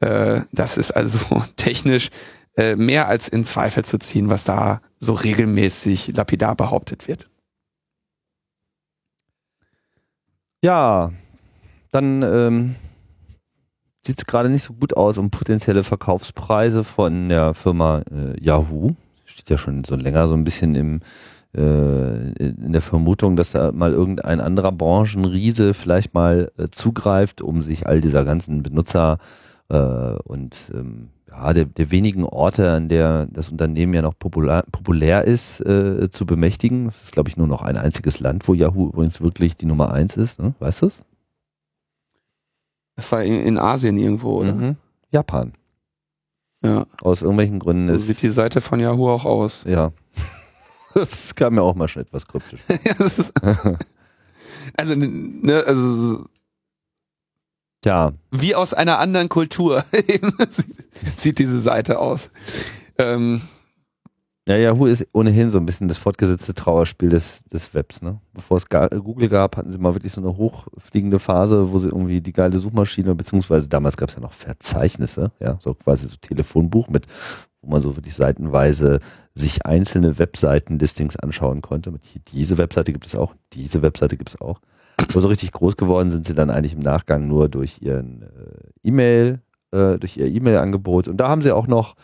[0.00, 1.18] Äh, das ist also
[1.56, 2.10] technisch
[2.56, 7.28] äh, mehr als in Zweifel zu ziehen, was da so regelmäßig lapidar behauptet wird.
[10.62, 11.12] Ja,
[11.94, 12.74] dann ähm,
[14.06, 18.92] sieht es gerade nicht so gut aus um potenzielle Verkaufspreise von der Firma äh, Yahoo.
[19.24, 21.00] Steht ja schon so länger so ein bisschen im
[21.56, 27.62] äh, in der Vermutung, dass da mal irgendein anderer Branchenriese vielleicht mal äh, zugreift, um
[27.62, 29.18] sich all dieser ganzen Benutzer
[29.68, 29.76] äh,
[30.24, 35.24] und ähm, ja, der, der wenigen Orte, an der das Unternehmen ja noch populär, populär
[35.24, 36.86] ist, äh, zu bemächtigen.
[36.86, 39.92] Das ist, glaube ich, nur noch ein einziges Land, wo Yahoo übrigens wirklich die Nummer
[39.92, 40.40] eins ist.
[40.40, 40.54] Ne?
[40.58, 41.04] Weißt du es?
[42.96, 44.54] Das war in, Asien irgendwo, oder?
[44.54, 44.76] Mhm.
[45.10, 45.52] Japan.
[46.62, 46.86] Ja.
[47.02, 48.06] Aus irgendwelchen Gründen so ist.
[48.06, 49.62] sieht die Seite von Yahoo auch aus.
[49.66, 49.92] Ja.
[50.94, 52.60] Das kam mir auch mal schon etwas kryptisch.
[54.76, 56.24] also, ne, also.
[57.84, 58.12] Ja.
[58.30, 59.84] Wie aus einer anderen Kultur
[61.16, 62.30] sieht diese Seite aus.
[62.96, 63.42] Ähm,
[64.46, 68.02] ja, Yahoo ist ohnehin so ein bisschen das fortgesetzte Trauerspiel des, des Webs.
[68.02, 68.20] Ne?
[68.34, 72.20] Bevor es Google gab, hatten sie mal wirklich so eine hochfliegende Phase, wo sie irgendwie
[72.20, 76.88] die geile Suchmaschine, beziehungsweise damals gab es ja noch Verzeichnisse, ja, so quasi so Telefonbuch
[76.88, 77.06] mit,
[77.62, 79.00] wo man so wirklich seitenweise
[79.32, 81.90] sich einzelne Webseiten-Listings anschauen konnte.
[81.90, 82.02] Mit
[82.32, 84.60] diese Webseite gibt es auch, diese Webseite gibt es auch.
[84.98, 88.88] Aber so richtig groß geworden sind sie dann eigentlich im Nachgang nur durch ihren äh,
[88.88, 89.40] E-Mail,
[89.72, 91.08] äh, durch ihr E-Mail-Angebot.
[91.08, 91.96] Und da haben sie auch noch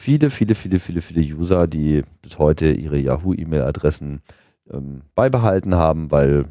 [0.00, 4.22] viele, viele, viele, viele, viele User, die bis heute ihre Yahoo-E-Mail-Adressen
[4.70, 6.46] ähm, beibehalten haben, weil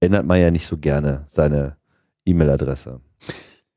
[0.00, 1.76] ändert man ja nicht so gerne seine
[2.24, 3.00] E-Mail-Adresse.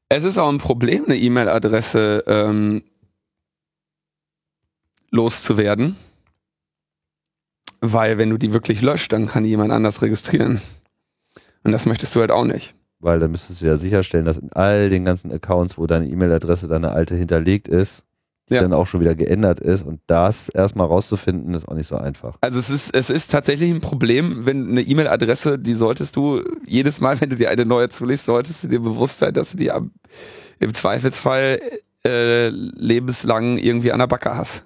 [0.10, 2.84] Es ist auch ein Problem, eine E-Mail-Adresse ähm,
[5.12, 5.96] loszuwerden,
[7.82, 10.62] weil wenn du die wirklich löscht, dann kann die jemand anders registrieren.
[11.64, 12.74] Und das möchtest du halt auch nicht.
[13.00, 16.68] Weil dann müsstest du ja sicherstellen, dass in all den ganzen Accounts, wo deine E-Mail-Adresse,
[16.68, 18.04] deine alte hinterlegt ist,
[18.56, 18.62] ja.
[18.62, 19.84] dann auch schon wieder geändert ist.
[19.84, 22.38] Und das erstmal rauszufinden, ist auch nicht so einfach.
[22.42, 27.02] Also es ist, es ist tatsächlich ein Problem, wenn eine E-Mail-Adresse, die solltest du jedes
[27.02, 29.72] Mal, wenn du dir eine neue zulegst, solltest du dir bewusst sein, dass du die
[29.72, 29.92] am,
[30.60, 31.60] im Zweifelsfall
[32.06, 34.64] äh, lebenslang irgendwie an der Backe hast.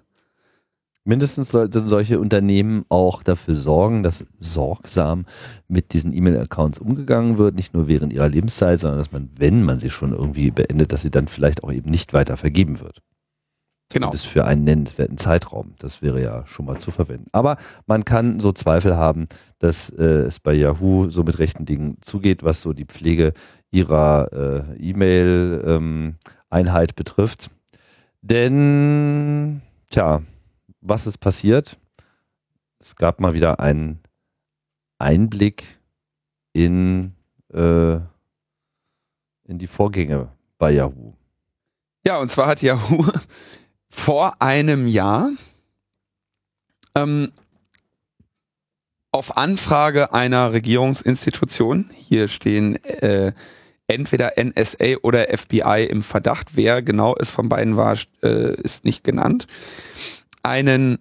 [1.06, 5.26] Mindestens sollten solche Unternehmen auch dafür sorgen, dass sorgsam
[5.68, 9.80] mit diesen E-Mail-Accounts umgegangen wird, nicht nur während ihrer Lebenszeit, sondern dass man, wenn man
[9.80, 13.02] sie schon irgendwie beendet, dass sie dann vielleicht auch eben nicht weiter vergeben wird.
[13.94, 14.12] Genau.
[14.12, 15.76] Das für einen nennenswerten Zeitraum.
[15.78, 17.28] Das wäre ja schon mal zu verwenden.
[17.32, 19.28] Aber man kann so Zweifel haben,
[19.60, 23.34] dass äh, es bei Yahoo so mit rechten Dingen zugeht, was so die Pflege
[23.70, 27.52] ihrer äh, E-Mail-Einheit ähm, betrifft.
[28.24, 30.24] Denn, tja,
[30.82, 31.78] was ist passiert?
[32.80, 34.00] Es gab mal wieder einen
[34.98, 35.64] Einblick
[36.52, 37.14] in,
[37.54, 37.98] äh,
[39.44, 41.14] in die Vorgänge bei Yahoo.
[42.06, 43.06] Ja, und zwar hat Yahoo
[43.94, 45.30] vor einem Jahr
[46.96, 47.32] ähm,
[49.12, 53.34] auf Anfrage einer Regierungsinstitution, hier stehen äh,
[53.88, 59.04] entweder NSA oder FBI im Verdacht, wer genau es von beiden war, äh, ist nicht
[59.04, 59.46] genannt,
[60.42, 60.98] einen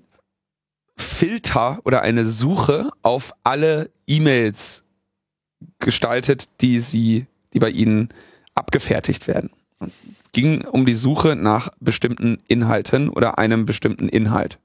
[0.95, 4.84] Filter oder eine Suche auf alle E-Mails
[5.78, 8.11] gestaltet, die sie, die bei ihnen
[8.55, 9.51] abgefertigt werden.
[10.35, 14.59] Es ging um die Suche nach bestimmten Inhalten oder einem bestimmten Inhalt.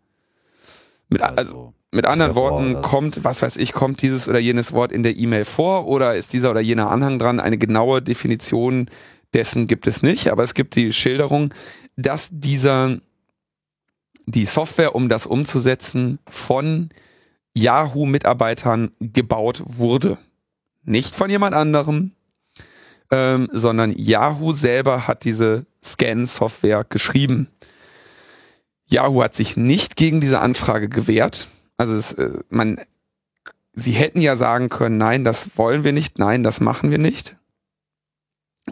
[1.10, 4.94] Mit, also, also mit anderen Worten, kommt, was weiß ich, kommt dieses oder jenes Wort
[4.94, 7.42] in der E-Mail vor oder ist dieser oder jener Anhang dran?
[7.42, 8.90] Eine genaue Definition
[9.34, 11.54] dessen gibt es nicht, aber es gibt die Schilderung,
[11.98, 13.00] dass dieser,
[14.26, 16.92] die Software, um das umzusetzen, von
[17.56, 20.18] Yahoo-Mitarbeitern gebaut wurde.
[20.86, 22.14] Nicht von jemand anderem,
[23.12, 27.48] ähm, sondern Yahoo selber hat diese Scan-Software geschrieben.
[28.88, 31.48] Yahoo hat sich nicht gegen diese Anfrage gewehrt.
[31.78, 32.80] Also es, äh, man,
[33.74, 37.36] sie hätten ja sagen können, nein, das wollen wir nicht, nein, das machen wir nicht.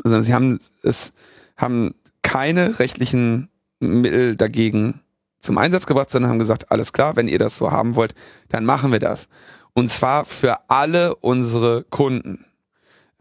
[0.04, 1.14] Sondern sie haben es,
[1.56, 5.02] haben keine rechtlichen Mittel dagegen
[5.40, 8.16] zum Einsatz gebracht, sondern haben gesagt, alles klar, wenn ihr das so haben wollt,
[8.50, 9.28] dann machen wir das.
[9.74, 12.46] Und zwar für alle unsere Kunden.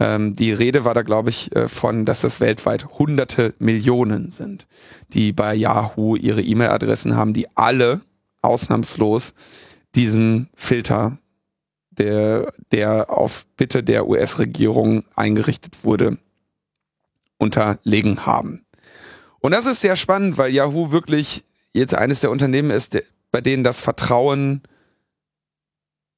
[0.00, 4.66] Ähm, die Rede war da, glaube ich, äh, von, dass das weltweit hunderte Millionen sind,
[5.12, 8.00] die bei Yahoo ihre E-Mail-Adressen haben, die alle
[8.42, 9.34] ausnahmslos
[9.94, 11.18] diesen Filter,
[11.90, 16.18] der, der auf Bitte der US-Regierung eingerichtet wurde,
[17.38, 18.64] unterlegen haben.
[19.38, 22.98] Und das ist sehr spannend, weil Yahoo wirklich jetzt eines der Unternehmen ist,
[23.30, 24.62] bei denen das Vertrauen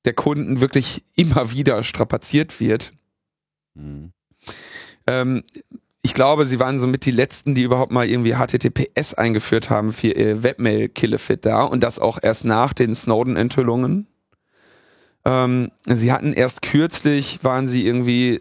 [0.05, 2.93] der Kunden wirklich immer wieder strapaziert wird.
[5.07, 5.43] Ähm,
[6.03, 10.09] ich glaube, sie waren somit die letzten, die überhaupt mal irgendwie HTTPS eingeführt haben für
[10.09, 14.07] ihr Webmail-Killefit da und das auch erst nach den Snowden-Enthüllungen.
[15.25, 18.41] Ähm, sie hatten erst kürzlich, waren sie irgendwie,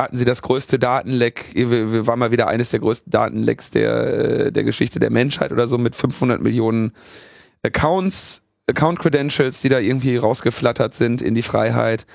[0.00, 4.46] hatten sie das größte Datenleck, wir, wir waren mal wieder eines der größten Datenlecks der,
[4.46, 6.92] äh, der Geschichte der Menschheit oder so mit 500 Millionen
[7.64, 12.06] Accounts, Account-Credentials, die da irgendwie rausgeflattert sind in die Freiheit,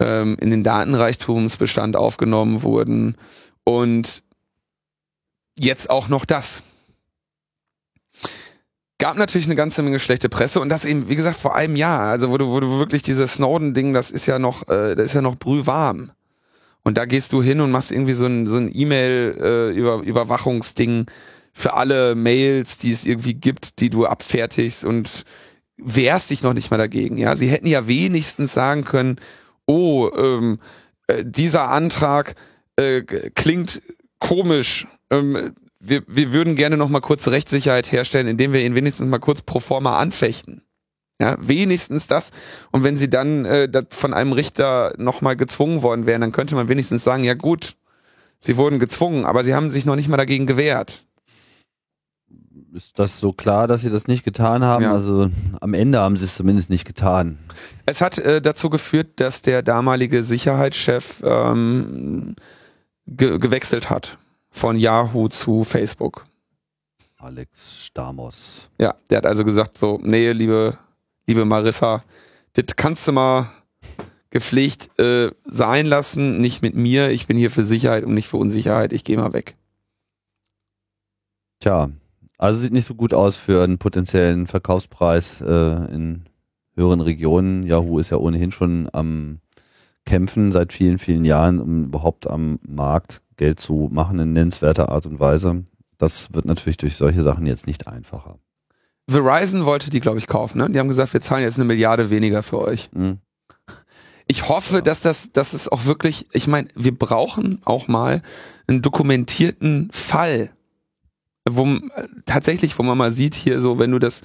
[0.00, 3.16] ähm, in den Datenreichtumsbestand aufgenommen wurden
[3.64, 4.22] und
[5.58, 6.62] jetzt auch noch das.
[8.98, 12.10] Gab natürlich eine ganze Menge schlechte Presse und das eben, wie gesagt, vor einem Jahr.
[12.10, 15.14] Also wo du, wo du wirklich dieses Snowden-Ding, das ist ja noch, äh, das ist
[15.14, 16.12] ja noch brühwarm.
[16.82, 21.06] Und da gehst du hin und machst irgendwie so ein, so ein E-Mail-Überwachungsding äh,
[21.52, 25.24] für alle Mails, die es irgendwie gibt, die du abfertigst und
[25.76, 27.16] wehrst dich noch nicht mal dagegen.
[27.16, 29.16] Ja, sie hätten ja wenigstens sagen können,
[29.66, 30.58] oh, ähm,
[31.06, 32.34] äh, dieser Antrag
[32.76, 33.82] äh, klingt
[34.18, 34.86] komisch.
[35.10, 39.18] Ähm, wir, wir würden gerne noch mal kurz Rechtssicherheit herstellen, indem wir ihn wenigstens mal
[39.18, 40.62] kurz pro forma anfechten.
[41.20, 42.30] Ja, wenigstens das.
[42.72, 46.54] Und wenn sie dann äh, von einem Richter noch mal gezwungen worden wären, dann könnte
[46.54, 47.76] man wenigstens sagen, ja gut,
[48.40, 51.04] sie wurden gezwungen, aber sie haben sich noch nicht mal dagegen gewehrt.
[52.74, 54.82] Ist das so klar, dass sie das nicht getan haben?
[54.82, 54.92] Ja.
[54.92, 57.38] Also am Ende haben sie es zumindest nicht getan.
[57.86, 62.34] Es hat äh, dazu geführt, dass der damalige Sicherheitschef ähm,
[63.06, 64.18] ge gewechselt hat
[64.50, 66.26] von Yahoo zu Facebook.
[67.16, 68.68] Alex Stamos.
[68.80, 70.76] Ja, der hat also gesagt so, nee, liebe,
[71.28, 72.02] liebe Marissa,
[72.54, 73.50] das kannst du mal
[74.30, 77.10] gepflegt äh, sein lassen, nicht mit mir.
[77.10, 78.92] Ich bin hier für Sicherheit und nicht für Unsicherheit.
[78.92, 79.54] Ich gehe mal weg.
[81.60, 81.88] Tja,
[82.38, 86.24] also sieht nicht so gut aus für einen potenziellen Verkaufspreis äh, in
[86.74, 87.64] höheren Regionen.
[87.64, 89.40] Yahoo ist ja ohnehin schon am
[90.04, 95.06] kämpfen seit vielen, vielen Jahren, um überhaupt am Markt Geld zu machen in nennenswerter Art
[95.06, 95.64] und Weise.
[95.98, 98.38] Das wird natürlich durch solche Sachen jetzt nicht einfacher.
[99.08, 100.58] Verizon wollte die, glaube ich, kaufen.
[100.58, 100.70] Ne?
[100.70, 102.90] Die haben gesagt, wir zahlen jetzt eine Milliarde weniger für euch.
[102.92, 103.18] Mhm.
[104.26, 104.80] Ich hoffe, ja.
[104.80, 108.22] dass das, dass es auch wirklich, ich meine, wir brauchen auch mal
[108.66, 110.50] einen dokumentierten Fall,
[111.48, 111.78] wo
[112.24, 114.22] tatsächlich, wo man mal sieht hier so, wenn du das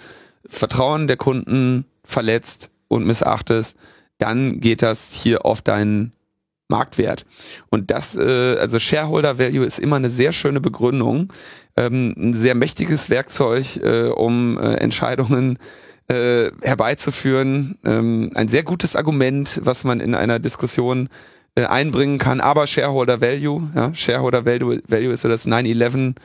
[0.47, 3.75] Vertrauen der Kunden verletzt und missachtest,
[4.17, 6.13] dann geht das hier auf deinen
[6.69, 7.25] Marktwert.
[7.69, 11.33] Und das, äh, also Shareholder Value ist immer eine sehr schöne Begründung,
[11.75, 15.57] ähm, ein sehr mächtiges Werkzeug, äh, um äh, Entscheidungen
[16.07, 17.77] äh, herbeizuführen.
[17.85, 21.09] Ähm, ein sehr gutes Argument, was man in einer Diskussion
[21.55, 22.39] äh, einbringen kann.
[22.39, 26.15] Aber Shareholder Value, ja, Shareholder Value, Value ist so das 9-11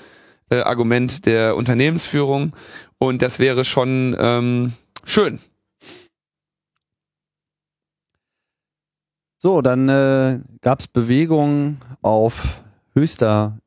[0.61, 2.55] äh, Argument der Unternehmensführung.
[2.98, 4.72] Und das wäre schon ähm,
[5.05, 5.38] schön,
[9.44, 12.62] So, dann äh, gab es Bewegungen auf
[12.94, 13.59] höchster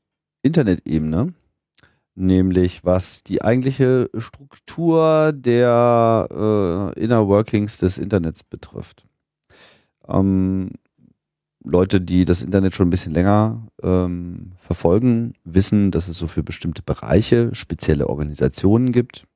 [0.42, 1.36] Internetebene.
[2.16, 6.28] nämlich was die eigentliche Struktur der
[6.96, 9.06] äh, Inner Workings des Internets betrifft.
[10.08, 10.72] Ähm,
[11.70, 16.44] Leute, die das Internet schon ein bisschen länger ähm, verfolgen, wissen, dass es so für
[16.44, 19.28] bestimmte Bereiche spezielle Organisationen gibt.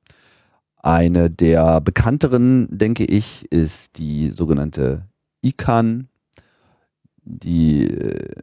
[0.76, 5.06] Eine der bekannteren, denke ich, ist die sogenannte
[5.42, 6.08] ICANN,
[7.24, 8.34] die, äh,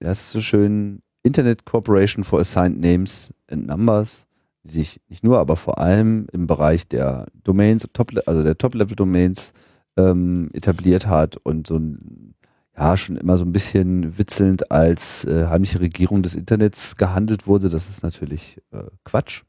[0.00, 4.26] wie heißt es so schön, Internet Corporation for Assigned Names and Numbers,
[4.64, 7.88] die sich nicht nur, aber vor allem im Bereich der Domains,
[8.26, 9.52] also der Top-Level-Domains
[9.96, 12.34] ähm, etabliert hat und so ein
[12.76, 17.68] ja schon immer so ein bisschen witzelnd als äh, heimliche Regierung des Internets gehandelt wurde.
[17.68, 19.42] Das ist natürlich äh, Quatsch.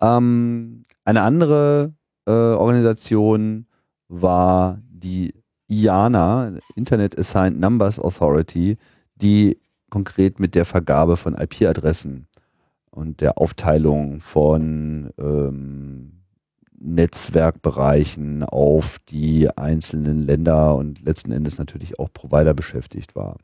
[0.00, 1.94] Ähm, eine andere
[2.26, 3.66] äh, Organisation
[4.08, 5.34] war die
[5.68, 8.76] IANA, Internet Assigned Numbers Authority,
[9.14, 9.58] die
[9.88, 12.26] konkret mit der Vergabe von IP-Adressen
[12.90, 16.19] und der Aufteilung von ähm,
[16.80, 23.36] Netzwerkbereichen auf die einzelnen Länder und letzten Endes natürlich auch Provider beschäftigt war.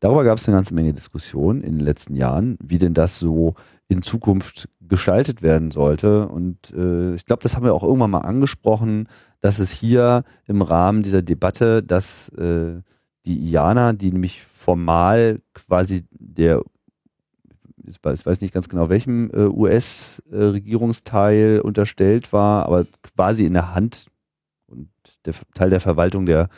[0.00, 3.54] Darüber gab es eine ganze Menge Diskussionen in den letzten Jahren, wie denn das so
[3.88, 6.28] in Zukunft gestaltet werden sollte.
[6.28, 9.08] Und äh, ich glaube, das haben wir auch irgendwann mal angesprochen,
[9.40, 12.80] dass es hier im Rahmen dieser Debatte, dass äh,
[13.24, 16.62] die IANA, die nämlich formal quasi der
[17.86, 24.06] ich weiß nicht ganz genau welchem äh, US-Regierungsteil unterstellt war, aber quasi in der Hand
[24.66, 24.88] und
[25.24, 26.48] der Teil der Verwaltung der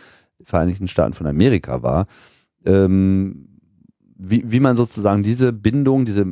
[0.43, 2.07] Vereinigten Staaten von Amerika war,
[2.65, 3.49] ähm,
[4.17, 6.27] wie, wie man sozusagen diese Bindung, diese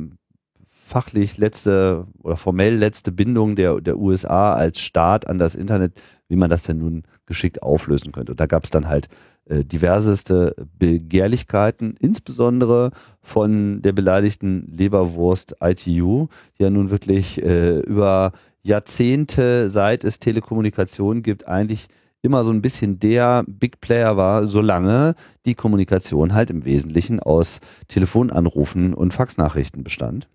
[0.65, 6.37] fachlich letzte oder formell letzte Bindung der, der USA als Staat an das Internet, wie
[6.37, 8.31] man das denn nun geschickt auflösen könnte.
[8.31, 9.09] Und da gab es dann halt
[9.49, 12.91] äh, diverseste Begehrlichkeiten, insbesondere
[13.21, 16.27] von der beleidigten Leberwurst ITU,
[16.57, 18.31] die ja nun wirklich äh, über
[18.63, 21.87] Jahrzehnte, seit es Telekommunikation gibt, eigentlich
[22.21, 27.59] immer so ein bisschen der Big Player war, solange die Kommunikation halt im Wesentlichen aus
[27.87, 30.27] Telefonanrufen und Faxnachrichten bestand.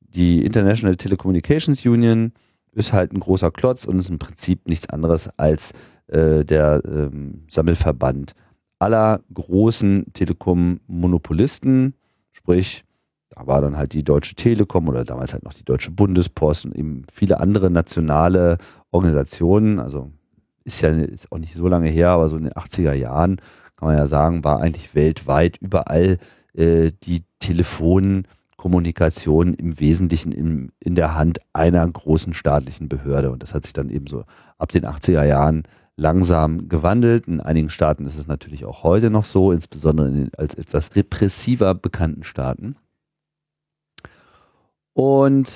[0.00, 2.32] Die International Telecommunications Union
[2.72, 5.72] ist halt ein großer Klotz und ist im Prinzip nichts anderes als
[6.12, 8.32] äh, der ähm, Sammelverband
[8.78, 11.94] aller großen Telekom-Monopolisten,
[12.32, 12.84] sprich,
[13.30, 16.74] da war dann halt die Deutsche Telekom oder damals halt noch die Deutsche Bundespost und
[16.74, 18.58] eben viele andere nationale
[18.90, 20.10] Organisationen, also
[20.64, 23.38] ist ja ist auch nicht so lange her, aber so in den 80er Jahren
[23.76, 26.18] kann man ja sagen, war eigentlich weltweit überall
[26.54, 33.32] äh, die Telefonkommunikation im Wesentlichen in, in der Hand einer großen staatlichen Behörde.
[33.32, 34.22] Und das hat sich dann eben so
[34.58, 35.64] ab den 80er Jahren
[36.02, 37.28] langsam gewandelt.
[37.28, 40.94] In einigen Staaten ist es natürlich auch heute noch so, insbesondere in den als etwas
[40.96, 42.76] repressiver bekannten Staaten.
[44.92, 45.48] Und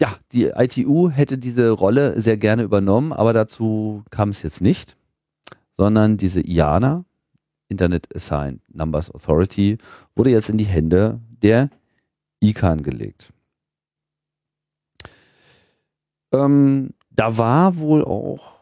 [0.00, 4.96] ja, die ITU hätte diese Rolle sehr gerne übernommen, aber dazu kam es jetzt nicht,
[5.76, 7.04] sondern diese IANA,
[7.68, 9.78] Internet Assigned Numbers Authority,
[10.16, 11.70] wurde jetzt in die Hände der
[12.40, 13.32] ICANN gelegt.
[16.32, 18.53] Ähm, da war wohl auch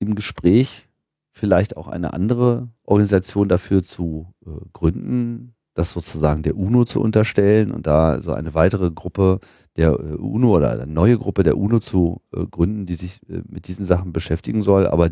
[0.00, 0.88] im Gespräch
[1.30, 7.70] vielleicht auch eine andere Organisation dafür zu äh, gründen, das sozusagen der UNO zu unterstellen
[7.70, 9.38] und da so eine weitere Gruppe
[9.76, 13.42] der äh, UNO oder eine neue Gruppe der UNO zu äh, gründen, die sich äh,
[13.48, 15.10] mit diesen Sachen beschäftigen soll, aber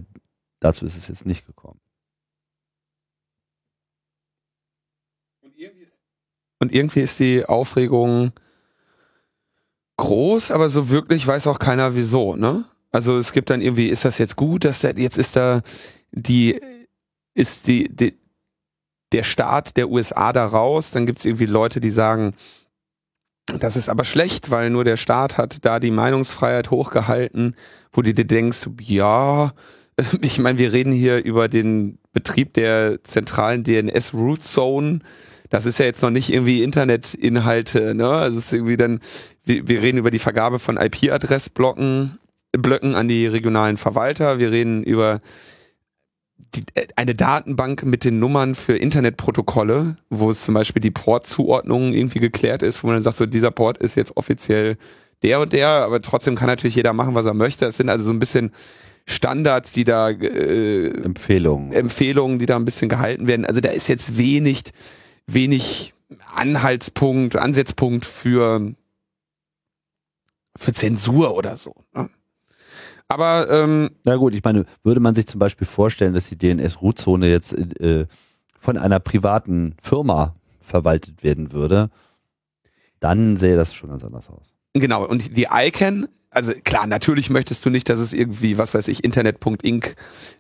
[0.61, 1.81] dazu ist es jetzt nicht gekommen.
[6.61, 8.33] Und irgendwie ist die Aufregung
[9.97, 12.65] groß, aber so wirklich weiß auch keiner wieso, ne?
[12.91, 15.61] Also es gibt dann irgendwie, ist das jetzt gut, dass der, jetzt ist da
[16.13, 16.61] die,
[17.35, 18.19] ist die, die
[19.13, 22.35] der Staat der USA da raus, dann gibt es irgendwie Leute, die sagen,
[23.59, 27.57] das ist aber schlecht, weil nur der Staat hat da die Meinungsfreiheit hochgehalten,
[27.93, 29.53] wo du dir denkst, ja,
[30.21, 35.01] ich meine, wir reden hier über den Betrieb der zentralen DNS-Root Zone.
[35.51, 38.09] Das ist ja jetzt noch nicht irgendwie Internetinhalte, ne?
[38.09, 39.01] Also es ist irgendwie dann,
[39.45, 42.19] wir, wir reden über die Vergabe von IP-Adressblöcken
[42.53, 44.39] Blöcken an die regionalen Verwalter.
[44.39, 45.21] Wir reden über
[46.55, 51.93] die, äh, eine Datenbank mit den Nummern für Internetprotokolle, wo es zum Beispiel die Portzuordnung
[51.93, 54.77] irgendwie geklärt ist, wo man dann sagt, so dieser Port ist jetzt offiziell
[55.23, 57.67] der und der, aber trotzdem kann natürlich jeder machen, was er möchte.
[57.67, 58.53] Es sind also so ein bisschen
[59.05, 61.73] Standards, die da äh, Empfehlungen.
[61.73, 63.45] Empfehlungen, die da ein bisschen gehalten werden.
[63.45, 64.65] Also da ist jetzt wenig,
[65.27, 65.95] wenig
[66.35, 68.75] Anhaltspunkt, Ansatzpunkt für
[70.57, 71.73] für Zensur oder so.
[71.95, 72.11] Ne?
[73.09, 77.29] Aber ähm, na gut, ich meine, würde man sich zum Beispiel vorstellen, dass die DNS-Root-Zone
[77.29, 78.07] jetzt äh,
[78.59, 81.91] von einer privaten Firma verwaltet werden würde?
[83.01, 84.53] dann sähe das schon ganz anders aus.
[84.75, 88.89] Genau, und die ICANN, also klar, natürlich möchtest du nicht, dass es irgendwie, was weiß
[88.89, 89.97] ich, Internet.inc,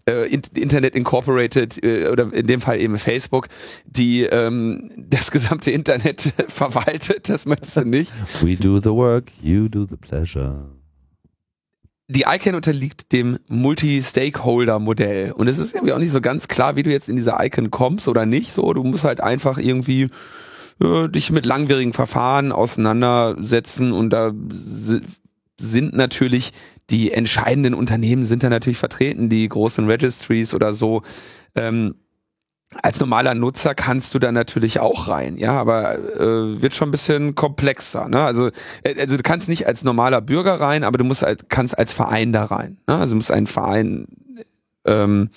[0.07, 3.49] äh, Internet Incorporated äh, oder in dem Fall eben Facebook,
[3.87, 8.13] die ähm, das gesamte Internet verwaltet, das möchtest du nicht.
[8.43, 10.78] We do the work, you do the pleasure.
[12.11, 16.83] Die ICANN unterliegt dem Multi-Stakeholder-Modell und es ist irgendwie auch nicht so ganz klar, wie
[16.83, 18.55] du jetzt in diese ICANN kommst oder nicht.
[18.55, 20.09] So, du musst halt einfach irgendwie
[20.83, 24.33] äh, dich mit langwierigen Verfahren auseinandersetzen und da
[25.61, 26.53] sind natürlich
[26.91, 31.03] die entscheidenden Unternehmen sind da natürlich vertreten, die großen Registries oder so.
[31.55, 31.95] Ähm,
[32.83, 36.93] als normaler Nutzer kannst du da natürlich auch rein, ja, aber äh, wird schon ein
[36.93, 38.09] bisschen komplexer.
[38.09, 38.21] Ne?
[38.21, 38.49] Also,
[38.83, 41.93] äh, also du kannst nicht als normaler Bürger rein, aber du musst als, kannst als
[41.93, 42.77] Verein da rein.
[42.87, 42.97] Ne?
[42.97, 44.07] Also du musst einen Verein
[44.87, 45.31] ähm,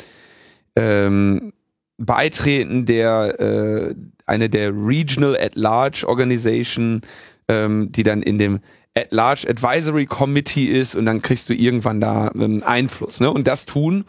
[0.75, 1.53] ähm,
[1.97, 7.01] beitreten, der äh, eine der Regional at Large Organization,
[7.47, 8.59] ähm, die dann in dem
[8.93, 13.21] at Large Advisory Committee ist und dann kriegst du irgendwann da ähm, Einfluss.
[13.21, 13.31] Ne?
[13.31, 14.03] Und das tun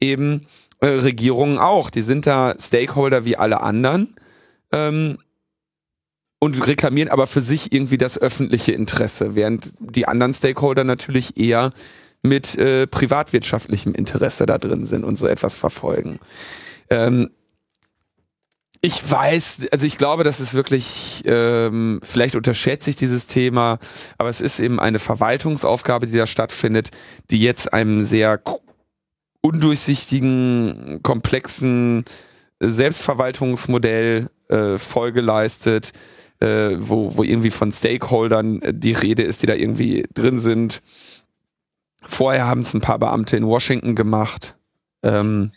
[0.00, 0.46] eben
[0.80, 1.90] äh, Regierungen auch.
[1.90, 4.14] Die sind da Stakeholder wie alle anderen
[4.72, 5.18] ähm,
[6.40, 11.72] und reklamieren aber für sich irgendwie das öffentliche Interesse, während die anderen Stakeholder natürlich eher
[12.22, 16.18] mit äh, privatwirtschaftlichem Interesse da drin sind und so etwas verfolgen.
[16.90, 17.30] Ähm,
[18.80, 23.78] ich weiß, also ich glaube, das ist wirklich, ähm, vielleicht unterschätze ich dieses Thema,
[24.18, 26.90] aber es ist eben eine Verwaltungsaufgabe, die da stattfindet,
[27.30, 28.40] die jetzt einem sehr
[29.40, 32.04] undurchsichtigen, komplexen
[32.60, 35.92] Selbstverwaltungsmodell äh, Folge leistet,
[36.40, 40.82] äh, wo, wo irgendwie von Stakeholdern äh, die Rede ist, die da irgendwie drin sind.
[42.02, 44.56] Vorher haben es ein paar Beamte in Washington gemacht.
[45.02, 45.52] Ähm,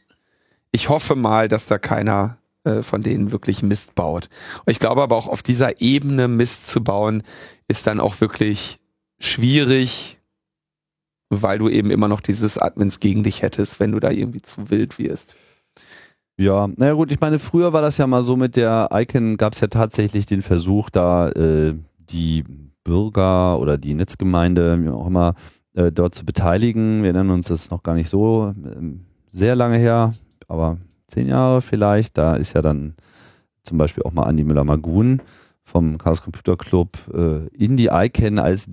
[0.72, 4.30] ich hoffe mal, dass da keiner äh, von denen wirklich Mist baut.
[4.66, 7.24] Und ich glaube aber auch auf dieser Ebene Mist zu bauen,
[7.68, 8.80] ist dann auch wirklich
[9.20, 10.20] schwierig,
[11.32, 14.70] weil du eben immer noch dieses Admins gegen dich hättest, wenn du da irgendwie zu
[14.70, 15.38] wild wirst.
[16.38, 19.54] Ja, naja gut, ich meine, früher war das ja mal so mit der Icon, gab
[19.54, 22.44] es ja tatsächlich den Versuch, da äh, die
[22.84, 25.36] Bürger oder die Netzgemeinde, wie auch immer,
[25.74, 27.04] äh, dort zu beteiligen.
[27.04, 28.82] Wir erinnern uns, das ist noch gar nicht so äh,
[29.32, 30.16] sehr lange her,
[30.48, 30.78] aber
[31.08, 32.18] zehn Jahre vielleicht.
[32.18, 32.96] Da ist ja dann
[33.64, 35.22] zum Beispiel auch mal Andi Müller-Magun
[35.64, 38.70] vom Chaos Computer Club äh, in die ICANN als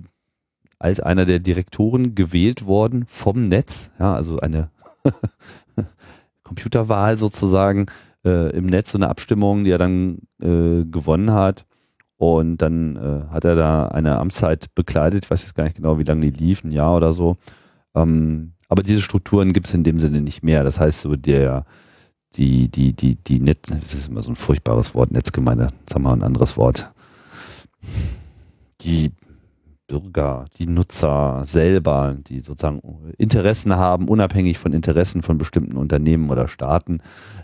[0.79, 4.71] als einer der Direktoren gewählt worden vom Netz, ja, also eine
[6.43, 7.87] Computerwahl sozusagen
[8.25, 11.65] äh, im Netz, so eine Abstimmung, die er dann äh, gewonnen hat.
[12.17, 15.99] Und dann äh, hat er da eine Amtszeit bekleidet, ich weiß jetzt gar nicht genau,
[15.99, 17.37] wie lange die lief, ein Jahr oder so.
[17.95, 20.63] Ähm, aber diese Strukturen gibt es in dem Sinne nicht mehr.
[20.63, 21.65] Das heißt, so der,
[22.35, 26.11] die, die, die, die Netz, das ist immer so ein furchtbares Wort, Netzgemeinde, haben wir
[26.11, 26.91] ein anderes Wort.
[28.81, 29.11] Die
[29.89, 32.81] Bürger, die Nutzer selber, die sozusagen
[33.17, 37.01] Interessen haben, unabhängig von Interessen von bestimmten Unternehmen oder Staaten,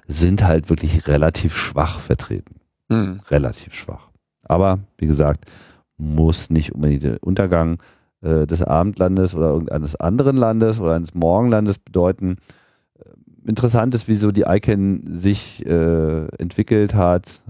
[0.08, 2.56] sind halt wirklich relativ schwach vertreten.
[2.88, 3.20] Mhm.
[3.30, 4.10] Relativ schwach.
[4.44, 5.46] Aber wie gesagt,
[5.98, 7.80] muss nicht unbedingt der Untergang
[8.22, 12.38] äh, des Abendlandes oder irgendeines anderen Landes oder eines Morgenlandes bedeuten.
[13.00, 17.42] Äh, interessant ist, wieso die ICANN sich äh, entwickelt hat.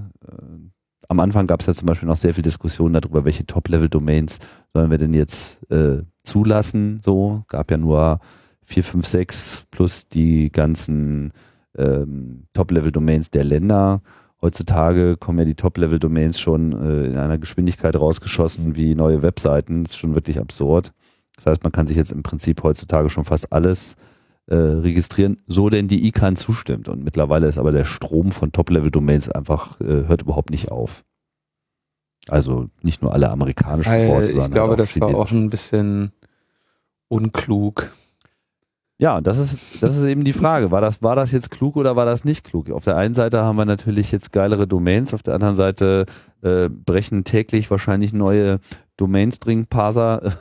[1.07, 4.39] Am Anfang gab es ja zum Beispiel noch sehr viel Diskussion darüber, welche Top-Level-Domains
[4.73, 6.99] sollen wir denn jetzt äh, zulassen.
[7.01, 8.19] So, gab ja nur
[8.63, 11.31] 4, 5, 6 plus die ganzen
[11.77, 14.01] ähm, Top-Level-Domains der Länder.
[14.41, 19.83] Heutzutage kommen ja die Top-Level-Domains schon äh, in einer Geschwindigkeit rausgeschossen wie neue Webseiten.
[19.83, 20.91] Das ist schon wirklich absurd.
[21.35, 24.14] Das heißt, man kann sich jetzt im Prinzip heutzutage schon fast alles äh,
[24.53, 26.87] registrieren, so denn die ICANN zustimmt.
[26.87, 31.03] Und mittlerweile ist aber der Strom von Top-Level-Domains einfach, äh, hört überhaupt nicht auf.
[32.27, 36.11] Also nicht nur alle amerikanischen Weil, Ports, Ich glaube, das war auch ein bisschen
[37.07, 37.91] unklug.
[38.97, 40.71] Ja, das ist, das ist eben die Frage.
[40.71, 42.71] War das, war das jetzt klug oder war das nicht klug?
[42.71, 46.05] Auf der einen Seite haben wir natürlich jetzt geilere Domains, auf der anderen Seite
[46.41, 48.59] äh, brechen täglich wahrscheinlich neue
[48.97, 50.23] Domain-String-Parser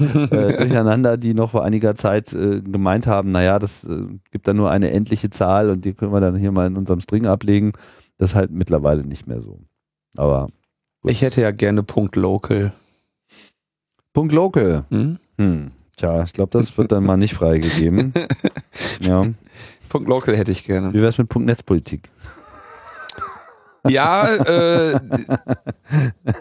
[0.00, 4.56] äh, durcheinander, die noch vor einiger Zeit äh, gemeint haben, naja, das äh, gibt dann
[4.56, 7.72] nur eine endliche Zahl und die können wir dann hier mal in unserem String ablegen.
[8.18, 9.58] Das ist halt mittlerweile nicht mehr so.
[10.16, 10.46] Aber
[11.02, 11.10] gut.
[11.10, 12.72] ich hätte ja gerne Punkt Local.
[14.12, 14.84] Punkt Local.
[14.90, 15.18] Hm?
[15.38, 15.70] Hm.
[15.96, 18.12] Tja, ich glaube, das wird dann mal nicht freigegeben.
[19.00, 19.26] ja.
[19.88, 20.92] Punkt Local hätte ich gerne.
[20.92, 22.10] Wie wäre es mit Punkt Netzpolitik?
[23.88, 25.00] Ja, äh,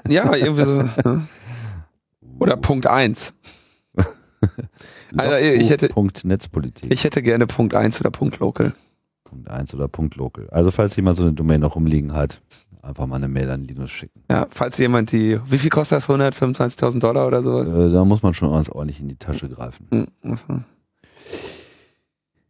[0.07, 1.09] ja, irgendwie so.
[1.09, 1.27] Ne?
[2.39, 3.33] Oder Punkt 1.
[5.17, 6.91] also ich hätte Punkt Netzpolitik.
[6.91, 8.73] Ich hätte gerne Punkt 1 oder Punkt Local.
[9.23, 10.49] Punkt 1 oder Punkt Local.
[10.49, 12.41] Also falls jemand so eine Domain noch rumliegen hat,
[12.81, 14.23] einfach mal eine Mail an Linus schicken.
[14.29, 16.09] Ja, falls jemand die, wie viel kostet das?
[16.09, 17.61] 125.000 Dollar oder so?
[17.61, 19.87] Äh, da muss man schon ganz ordentlich in die Tasche greifen.
[19.91, 20.07] Hm.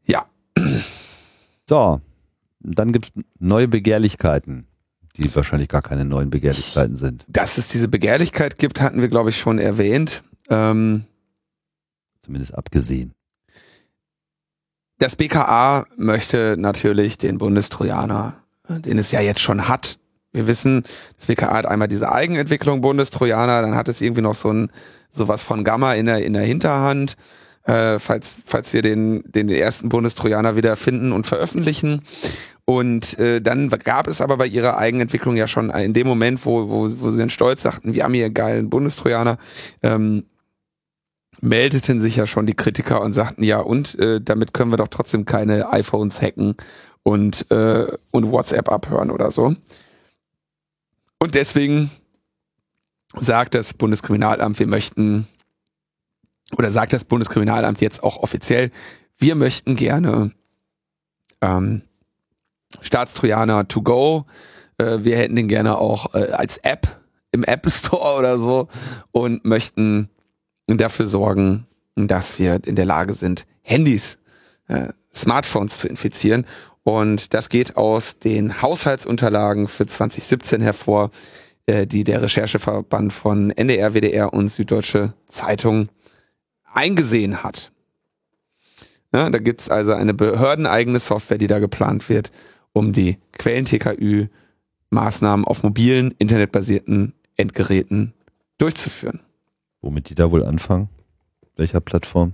[0.06, 0.26] Ja,
[1.70, 2.02] So,
[2.60, 4.68] dann gibt's neue Begehrlichkeiten,
[5.18, 7.26] die wahrscheinlich gar keine neuen Begehrlichkeiten sind.
[7.28, 10.24] dass es diese Begehrlichkeit gibt, hatten wir, glaube ich, schon erwähnt.
[10.50, 11.06] Ähm,
[12.22, 13.14] Zumindest abgesehen.
[14.98, 18.38] das BKA möchte natürlich den Bundestrojaner,
[18.70, 20.00] äh, den es ja jetzt schon hat.
[20.32, 20.84] Wir wissen,
[21.18, 24.72] das BKA hat einmal diese Eigenentwicklung Bundestrojaner, dann hat es irgendwie noch so ein
[25.12, 27.18] sowas von Gamma in der in der Hinterhand,
[27.66, 32.02] äh, falls falls wir den den ersten Bundestrojaner wieder finden und veröffentlichen.
[32.66, 36.70] Und äh, dann gab es aber bei ihrer Eigenentwicklung ja schon in dem Moment, wo
[36.70, 39.38] wo, wo sie dann stolz sagten, wir haben hier einen geilen Bundestrojaner,
[39.82, 40.24] ähm,
[41.42, 44.88] meldeten sich ja schon die Kritiker und sagten, ja, und äh, damit können wir doch
[44.88, 46.56] trotzdem keine iPhones hacken
[47.04, 49.56] und, äh, und WhatsApp abhören oder so.
[51.20, 51.92] Und deswegen
[53.20, 55.28] sagt das Bundeskriminalamt, wir möchten,
[56.58, 58.72] oder sagt das Bundeskriminalamt jetzt auch offiziell,
[59.18, 60.32] wir möchten gerne
[61.42, 61.84] ähm,
[62.82, 64.26] Staatstrojaner to go.
[64.78, 66.88] Äh, wir hätten den gerne auch äh, als App
[67.32, 68.68] im App Store oder so
[69.12, 70.10] und möchten
[70.68, 74.18] dafür sorgen, dass wir in der Lage sind, Handys,
[74.68, 76.46] äh, Smartphones zu infizieren.
[76.84, 81.12] Und das geht aus den Haushaltsunterlagen für 2017 hervor,
[81.66, 85.90] äh, die der Rechercheverband von NDR, WDR und Süddeutsche Zeitung
[86.74, 87.72] eingesehen hat.
[89.14, 92.34] Ja, da gibt's also eine behördeneigene Software, die da geplant wird,
[92.74, 98.14] um die Quellen-TKÜ-Maßnahmen auf mobilen, internetbasierten Endgeräten
[98.58, 99.22] durchzuführen.
[99.82, 100.90] Womit die da wohl anfangen?
[101.56, 102.34] Welcher Plattform?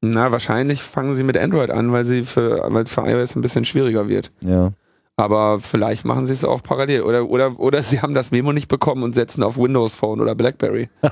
[0.00, 3.42] Na, wahrscheinlich fangen sie mit Android an, weil sie für, weil es für iOS ein
[3.42, 4.30] bisschen schwieriger wird.
[4.40, 4.70] Ja.
[5.16, 7.02] Aber vielleicht machen sie es auch parallel.
[7.02, 10.36] Oder, oder, oder sie haben das Memo nicht bekommen und setzen auf Windows Phone oder
[10.36, 10.88] Blackberry.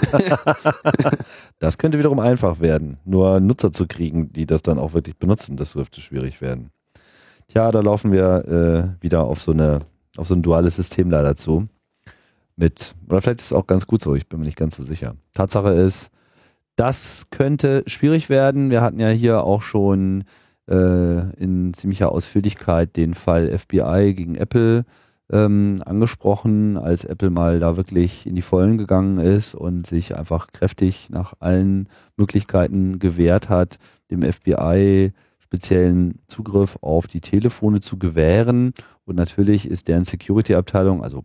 [1.58, 2.98] Das könnte wiederum einfach werden.
[3.04, 6.70] Nur Nutzer zu kriegen, die das dann auch wirklich benutzen, das dürfte schwierig werden.
[7.48, 9.78] Tja, da laufen wir äh, wieder auf so eine,
[10.16, 11.68] auf so ein duales System leider zu.
[12.56, 14.82] Mit, oder vielleicht ist es auch ganz gut so, ich bin mir nicht ganz so
[14.82, 15.14] sicher.
[15.34, 16.10] Tatsache ist,
[16.74, 18.70] das könnte schwierig werden.
[18.70, 20.24] Wir hatten ja hier auch schon
[20.68, 24.84] äh, in ziemlicher Ausführlichkeit den Fall FBI gegen Apple
[25.30, 30.48] ähm, angesprochen, als Apple mal da wirklich in die Vollen gegangen ist und sich einfach
[30.52, 33.78] kräftig nach allen Möglichkeiten gewehrt hat,
[34.10, 38.72] dem FBI speziellen Zugriff auf die Telefone zu gewähren.
[39.04, 41.24] Und natürlich ist deren Security-Abteilung, also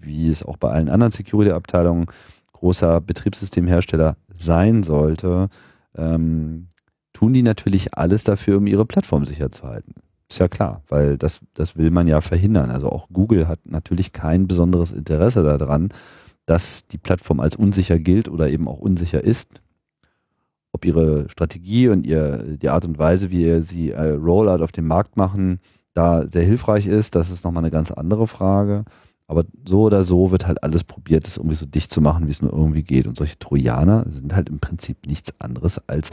[0.00, 2.06] wie es auch bei allen anderen Security-Abteilungen
[2.52, 5.48] großer Betriebssystemhersteller sein sollte,
[5.96, 6.68] ähm,
[7.12, 9.94] tun die natürlich alles dafür, um ihre Plattform sicher zu halten.
[10.28, 12.70] Ist ja klar, weil das, das will man ja verhindern.
[12.70, 15.90] Also auch Google hat natürlich kein besonderes Interesse daran,
[16.46, 19.50] dass die Plattform als unsicher gilt oder eben auch unsicher ist.
[20.72, 24.86] Ob ihre Strategie und ihr, die Art und Weise, wie sie äh, Rollout auf dem
[24.86, 25.60] Markt machen,
[25.92, 28.84] da sehr hilfreich ist, das ist nochmal eine ganz andere Frage.
[29.26, 32.30] Aber so oder so wird halt alles probiert, es irgendwie so dicht zu machen, wie
[32.30, 33.06] es nur irgendwie geht.
[33.06, 36.10] Und solche Trojaner sind halt im Prinzip nichts anderes als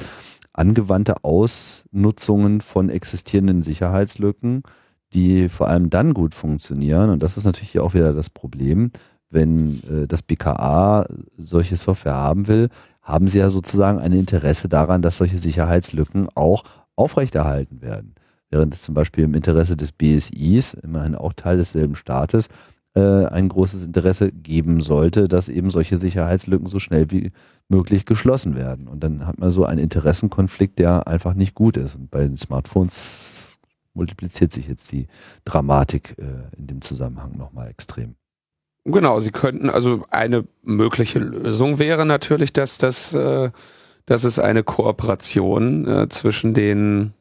[0.54, 4.64] angewandte Ausnutzungen von existierenden Sicherheitslücken,
[5.14, 7.10] die vor allem dann gut funktionieren.
[7.10, 8.92] Und das ist natürlich auch wieder das Problem.
[9.30, 11.06] Wenn äh, das BKA
[11.38, 12.70] solche Software haben will,
[13.02, 16.64] haben sie ja sozusagen ein Interesse daran, dass solche Sicherheitslücken auch
[16.96, 18.16] aufrechterhalten werden.
[18.50, 22.50] Während es zum Beispiel im Interesse des BSIs, immerhin auch Teil desselben Staates,
[22.94, 27.32] äh, ein großes Interesse geben sollte, dass eben solche Sicherheitslücken so schnell wie
[27.70, 28.88] möglich geschlossen werden.
[28.88, 31.96] Und dann hat man so einen Interessenkonflikt, der einfach nicht gut ist.
[31.96, 33.60] Und bei den Smartphones
[33.94, 35.08] multipliziert sich jetzt die
[35.46, 38.16] Dramatik äh, in dem Zusammenhang nochmal extrem.
[38.84, 43.52] Genau, sie könnten, also eine mögliche Lösung wäre natürlich, dass das, äh,
[44.06, 47.14] dass es eine Kooperation äh, zwischen den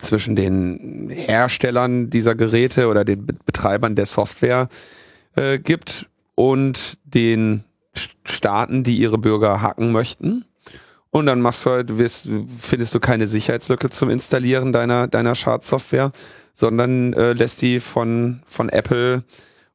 [0.00, 4.68] zwischen den Herstellern dieser Geräte oder den Betreibern der Software
[5.36, 7.64] äh, gibt und den
[8.24, 10.44] Staaten, die ihre Bürger hacken möchten.
[11.10, 16.12] Und dann machst du halt, wirst, findest du keine Sicherheitslücke zum Installieren deiner, deiner Schadsoftware,
[16.52, 19.24] sondern äh, lässt die von, von Apple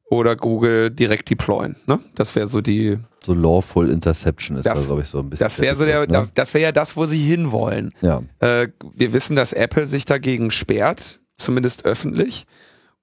[0.04, 1.76] oder Google direkt deployen.
[1.86, 1.98] Ne?
[2.14, 2.98] Das wäre so die.
[3.24, 5.44] So Lawful Interception ist Das- da, glaube ich, so ein bisschen.
[5.44, 6.28] Das wäre so der, ne?
[6.34, 7.92] das wäre ja das, wo sie hinwollen.
[8.00, 12.46] Ja, Äh, wir wissen, dass Apple sich dagegen sperrt, zumindest öffentlich.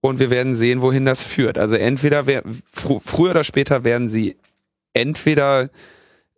[0.01, 1.57] Und wir werden sehen, wohin das führt.
[1.57, 4.38] Also entweder wer, fr früher oder später werden sie
[4.93, 5.70] entweder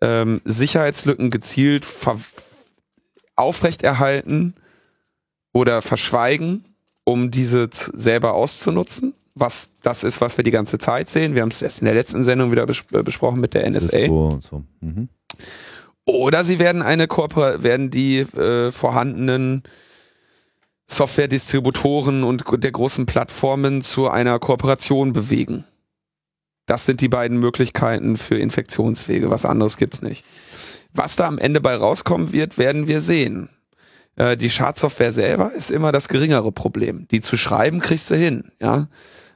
[0.02, 1.86] ähm, Sicherheitslücken gezielt
[3.36, 4.56] aufrechterhalten
[5.54, 6.66] oder verschweigen
[7.04, 9.14] um diese selber auszunutzen.
[9.34, 11.36] Was das ist, was wir die ganze Zeit sehen.
[11.36, 14.06] Wir haben es erst in der letzten Sendung wieder bes äh, besprochen mit der NSA.
[14.40, 14.64] So.
[14.82, 15.10] Mhm.
[16.06, 19.64] Oder sie werden eine Kooper werden die äh, vorhandenen
[20.88, 25.66] Software-Distributoren und der großen Plattformen zu einer Kooperation bewegen.
[26.66, 29.30] Das sind die beiden Möglichkeiten für Infektionswege.
[29.30, 30.26] Was anderes gibt's nicht.
[30.94, 33.50] Was da am Ende bei rauskommen wird, werden wir sehen.
[34.16, 37.08] Äh, die Schadsoftware selber ist immer das geringere Problem.
[37.10, 38.88] Die zu schreiben kriegst du hin, ja.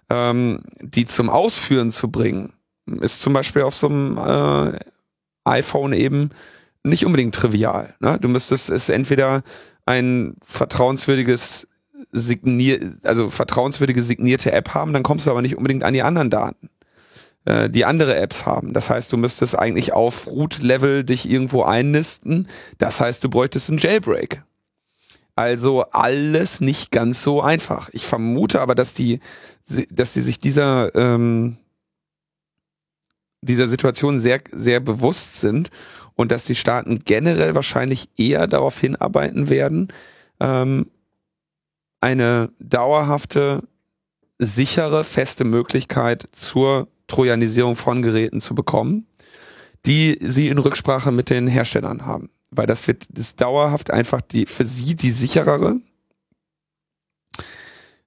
[0.09, 2.53] Ähm, die zum Ausführen zu bringen,
[3.01, 4.79] ist zum Beispiel auf so einem äh,
[5.45, 6.29] iPhone eben
[6.83, 7.95] nicht unbedingt trivial.
[7.99, 8.17] Ne?
[8.19, 9.43] Du müsstest es entweder
[9.85, 11.67] ein vertrauenswürdiges
[12.11, 16.29] signier, also vertrauenswürdige signierte App haben, dann kommst du aber nicht unbedingt an die anderen
[16.29, 16.69] Daten,
[17.45, 18.73] äh, die andere Apps haben.
[18.73, 22.47] Das heißt, du müsstest eigentlich auf Root-Level dich irgendwo einnisten.
[22.77, 24.43] Das heißt, du bräuchtest einen Jailbreak.
[25.35, 27.89] Also alles nicht ganz so einfach.
[27.91, 29.19] Ich vermute aber, dass die,
[29.89, 31.57] dass sie sich dieser ähm,
[33.41, 35.69] dieser Situation sehr sehr bewusst sind
[36.15, 39.91] und dass die Staaten generell wahrscheinlich eher darauf hinarbeiten werden,
[40.39, 40.89] ähm,
[41.99, 43.67] eine dauerhafte,
[44.39, 49.07] sichere, feste Möglichkeit zur Trojanisierung von Geräten zu bekommen,
[49.85, 52.29] die sie in Rücksprache mit den Herstellern haben.
[52.51, 55.79] Weil das wird das dauerhaft einfach die für sie die sicherere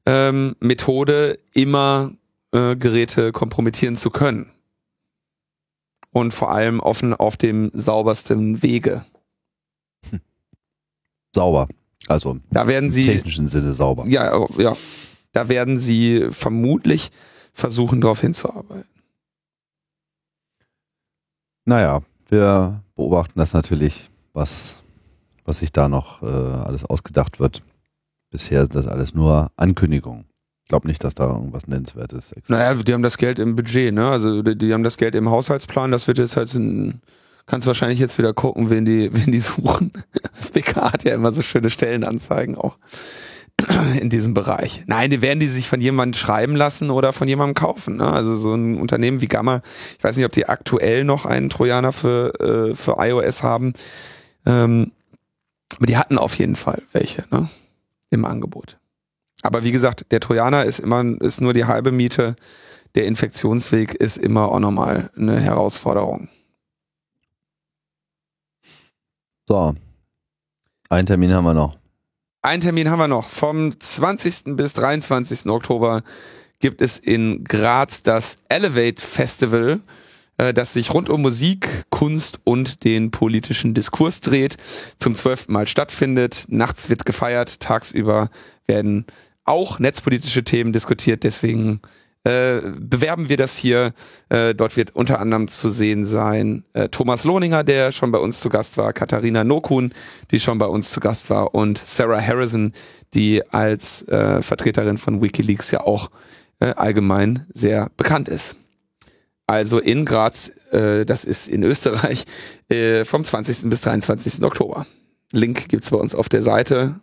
[0.07, 2.13] ähm, Methode, immer
[2.53, 4.51] äh, Geräte kompromittieren zu können
[6.13, 9.05] und vor allem offen auf dem saubersten Wege.
[10.09, 10.21] Hm.
[11.35, 11.69] Sauber.
[12.07, 14.07] Also da werden sie im technischen Sinne sauber.
[14.07, 14.75] Ja, oh, ja.
[15.33, 17.11] Da werden sie vermutlich
[17.53, 18.89] versuchen, darauf hinzuarbeiten.
[21.67, 24.09] Naja, wir beobachten das natürlich,
[24.39, 24.83] was,
[25.45, 27.63] was sich da noch äh, alles ausgedacht wird.
[28.31, 30.29] Bisher sind das alles nur Ankündigungen
[30.69, 32.51] glaube nicht, dass da irgendwas Nennenswertes ist.
[32.51, 34.11] Naja, die haben das Geld im Budget, ne?
[34.11, 37.01] Also die, die haben das Geld im Haushaltsplan, das wird jetzt halt ein,
[37.47, 39.93] kannst wahrscheinlich jetzt wieder gucken, wen die, wen die suchen.
[40.37, 42.77] Das BK hat ja immer so schöne Stellenanzeigen auch
[44.01, 44.85] in diesem Bereich.
[44.87, 47.97] Nein, die werden die sich von jemandem schreiben lassen oder von jemandem kaufen.
[47.97, 48.13] Ne?
[48.13, 49.63] Also so ein Unternehmen wie Gamma,
[49.97, 53.73] ich weiß nicht, ob die aktuell noch einen Trojaner für, äh, für iOS haben,
[54.47, 54.93] ähm,
[55.77, 57.49] aber die hatten auf jeden Fall welche ne?
[58.11, 58.79] im Angebot.
[59.43, 62.37] Aber wie gesagt, der Trojaner ist immer ist nur die halbe Miete.
[62.95, 66.29] Der Infektionsweg ist immer auch nochmal eine Herausforderung.
[69.47, 69.75] So.
[70.89, 71.79] Einen Termin haben wir noch.
[72.43, 73.29] Einen Termin haben wir noch.
[73.29, 74.57] Vom 20.
[74.57, 75.47] bis 23.
[75.47, 76.03] Oktober
[76.61, 79.81] gibt es in Graz das Elevate Festival,
[80.39, 84.57] äh, das sich rund um Musik, Kunst und den politischen Diskurs dreht,
[84.99, 86.47] zum zwölften Mal stattfindet.
[86.49, 88.31] Nachts wird gefeiert, tagsüber
[88.67, 89.07] werden
[89.45, 91.25] auch netzpolitische Themen diskutiert.
[91.25, 91.81] Deswegen
[92.25, 93.93] äh, bewerben wir das hier.
[94.29, 98.41] Äh, dort wird unter anderem zu sehen sein äh, Thomas Lohninger, der schon bei uns
[98.41, 99.93] zu Gast war, Katharina Nokun,
[100.31, 102.73] die schon bei uns zu Gast war, und Sarah Harrison,
[103.15, 106.11] die als äh, Vertreterin von WikiLeaks ja auch
[106.61, 108.57] äh, allgemein sehr bekannt ist.
[109.49, 112.27] Also in Graz, äh, das ist in Österreich,
[112.69, 113.71] äh, vom 20.
[113.71, 114.43] bis 23.
[114.45, 114.87] Oktober.
[115.33, 117.01] Link gibt's bei uns auf der Seite.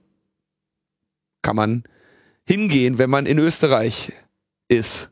[1.41, 1.83] Kann man
[2.45, 4.13] hingehen, wenn man in Österreich
[4.67, 5.09] ist.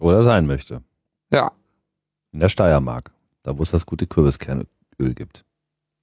[0.00, 0.82] Oder sein möchte.
[1.30, 1.52] Ja.
[2.32, 3.12] In der Steiermark,
[3.42, 4.66] da wo es das gute Kürbiskernöl
[4.98, 5.44] gibt.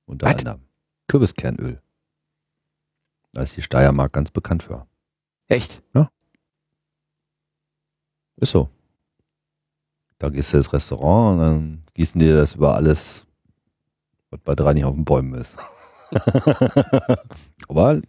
[0.05, 0.39] Unter What?
[0.39, 0.61] anderem.
[1.07, 1.82] Kürbiskernöl.
[3.32, 4.86] Da ist die Steiermark ganz bekannt für.
[5.47, 5.82] Echt?
[5.95, 6.11] Ja.
[8.36, 8.69] Ist so.
[10.20, 13.26] Da gehst du ins Restaurant und dann gießen dir das über alles,
[14.32, 15.57] was bei drei nicht auf den Bäumen ist.
[17.68, 18.01] Aber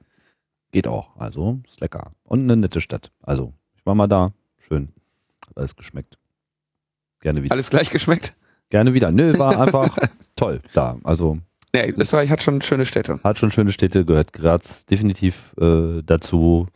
[0.70, 1.16] Geht auch.
[1.16, 2.10] Also ist lecker.
[2.24, 3.10] Und eine nette Stadt.
[3.22, 4.30] Also, ich war mal da.
[4.58, 4.88] Schön.
[5.46, 6.18] Hat alles geschmeckt.
[7.20, 7.52] Gerne wieder.
[7.52, 8.36] Alles gleich geschmeckt?
[8.70, 9.10] Gerne wieder.
[9.10, 9.96] Nö, war einfach
[10.36, 10.98] toll da.
[11.04, 11.38] Also.
[11.74, 13.20] Ja, Österreich hat schon schöne Städte.
[13.22, 16.66] Hat schon schöne Städte, gehört Graz definitiv äh, dazu.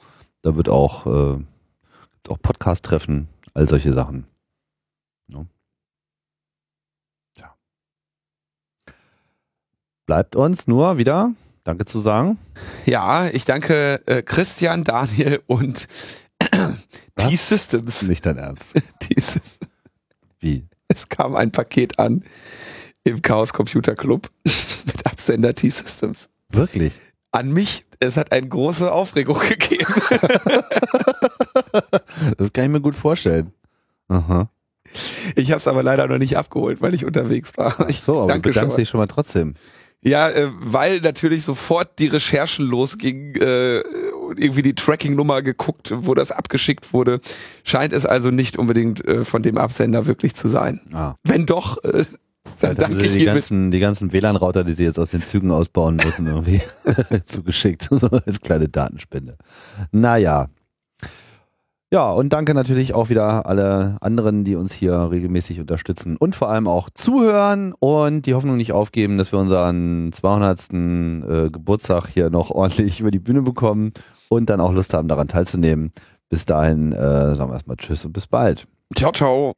[0.43, 1.39] Da wird auch, äh,
[2.29, 4.27] auch Podcast-Treffen, all solche Sachen.
[5.27, 5.47] No.
[7.37, 7.57] Ja.
[10.07, 12.39] Bleibt uns nur wieder Danke zu sagen.
[12.87, 15.87] Ja, ich danke äh, Christian, Daniel und
[17.17, 18.03] T-Systems.
[18.03, 18.75] Nicht dein Ernst.
[20.41, 20.67] Wie?
[20.89, 22.25] Es kam ein Paket an
[23.05, 26.31] im Chaos Computer Club mit Absender T-Systems.
[26.49, 26.93] Wirklich?
[27.31, 27.87] An mich.
[28.01, 29.95] Es hat eine große Aufregung gegeben.
[32.37, 33.53] das kann ich mir gut vorstellen.
[34.09, 34.51] Aha.
[35.37, 37.75] Ich habe es aber leider noch nicht abgeholt, weil ich unterwegs war.
[37.79, 39.55] Ach so, aber danke du bedankst dich schon mal trotzdem.
[40.05, 43.79] Ja, äh, weil natürlich sofort die Recherchen losgingen, äh,
[44.37, 47.21] irgendwie die Tracking-Nummer geguckt, wo das abgeschickt wurde.
[47.63, 50.81] Scheint es also nicht unbedingt äh, von dem Absender wirklich zu sein.
[50.93, 51.15] Ah.
[51.23, 52.05] Wenn doch, äh,
[52.61, 55.51] dann Vielleicht haben sie die ganzen, die ganzen WLAN-Router, die sie jetzt aus den Zügen
[55.51, 56.61] ausbauen müssen, irgendwie
[57.25, 57.89] zugeschickt.
[57.93, 59.37] So als kleine Datenspende.
[59.93, 60.49] Naja.
[61.93, 66.49] Ja, und danke natürlich auch wieder alle anderen, die uns hier regelmäßig unterstützen und vor
[66.49, 70.71] allem auch zuhören und die Hoffnung nicht aufgeben, dass wir unseren 200.
[70.73, 73.93] Äh, Geburtstag hier noch ordentlich über die Bühne bekommen
[74.31, 75.93] und dann auch Lust haben, daran teilzunehmen.
[76.31, 78.67] Bis dahin äh, sagen wir erstmal Tschüss und bis bald.
[78.97, 79.53] Ciao, ciao.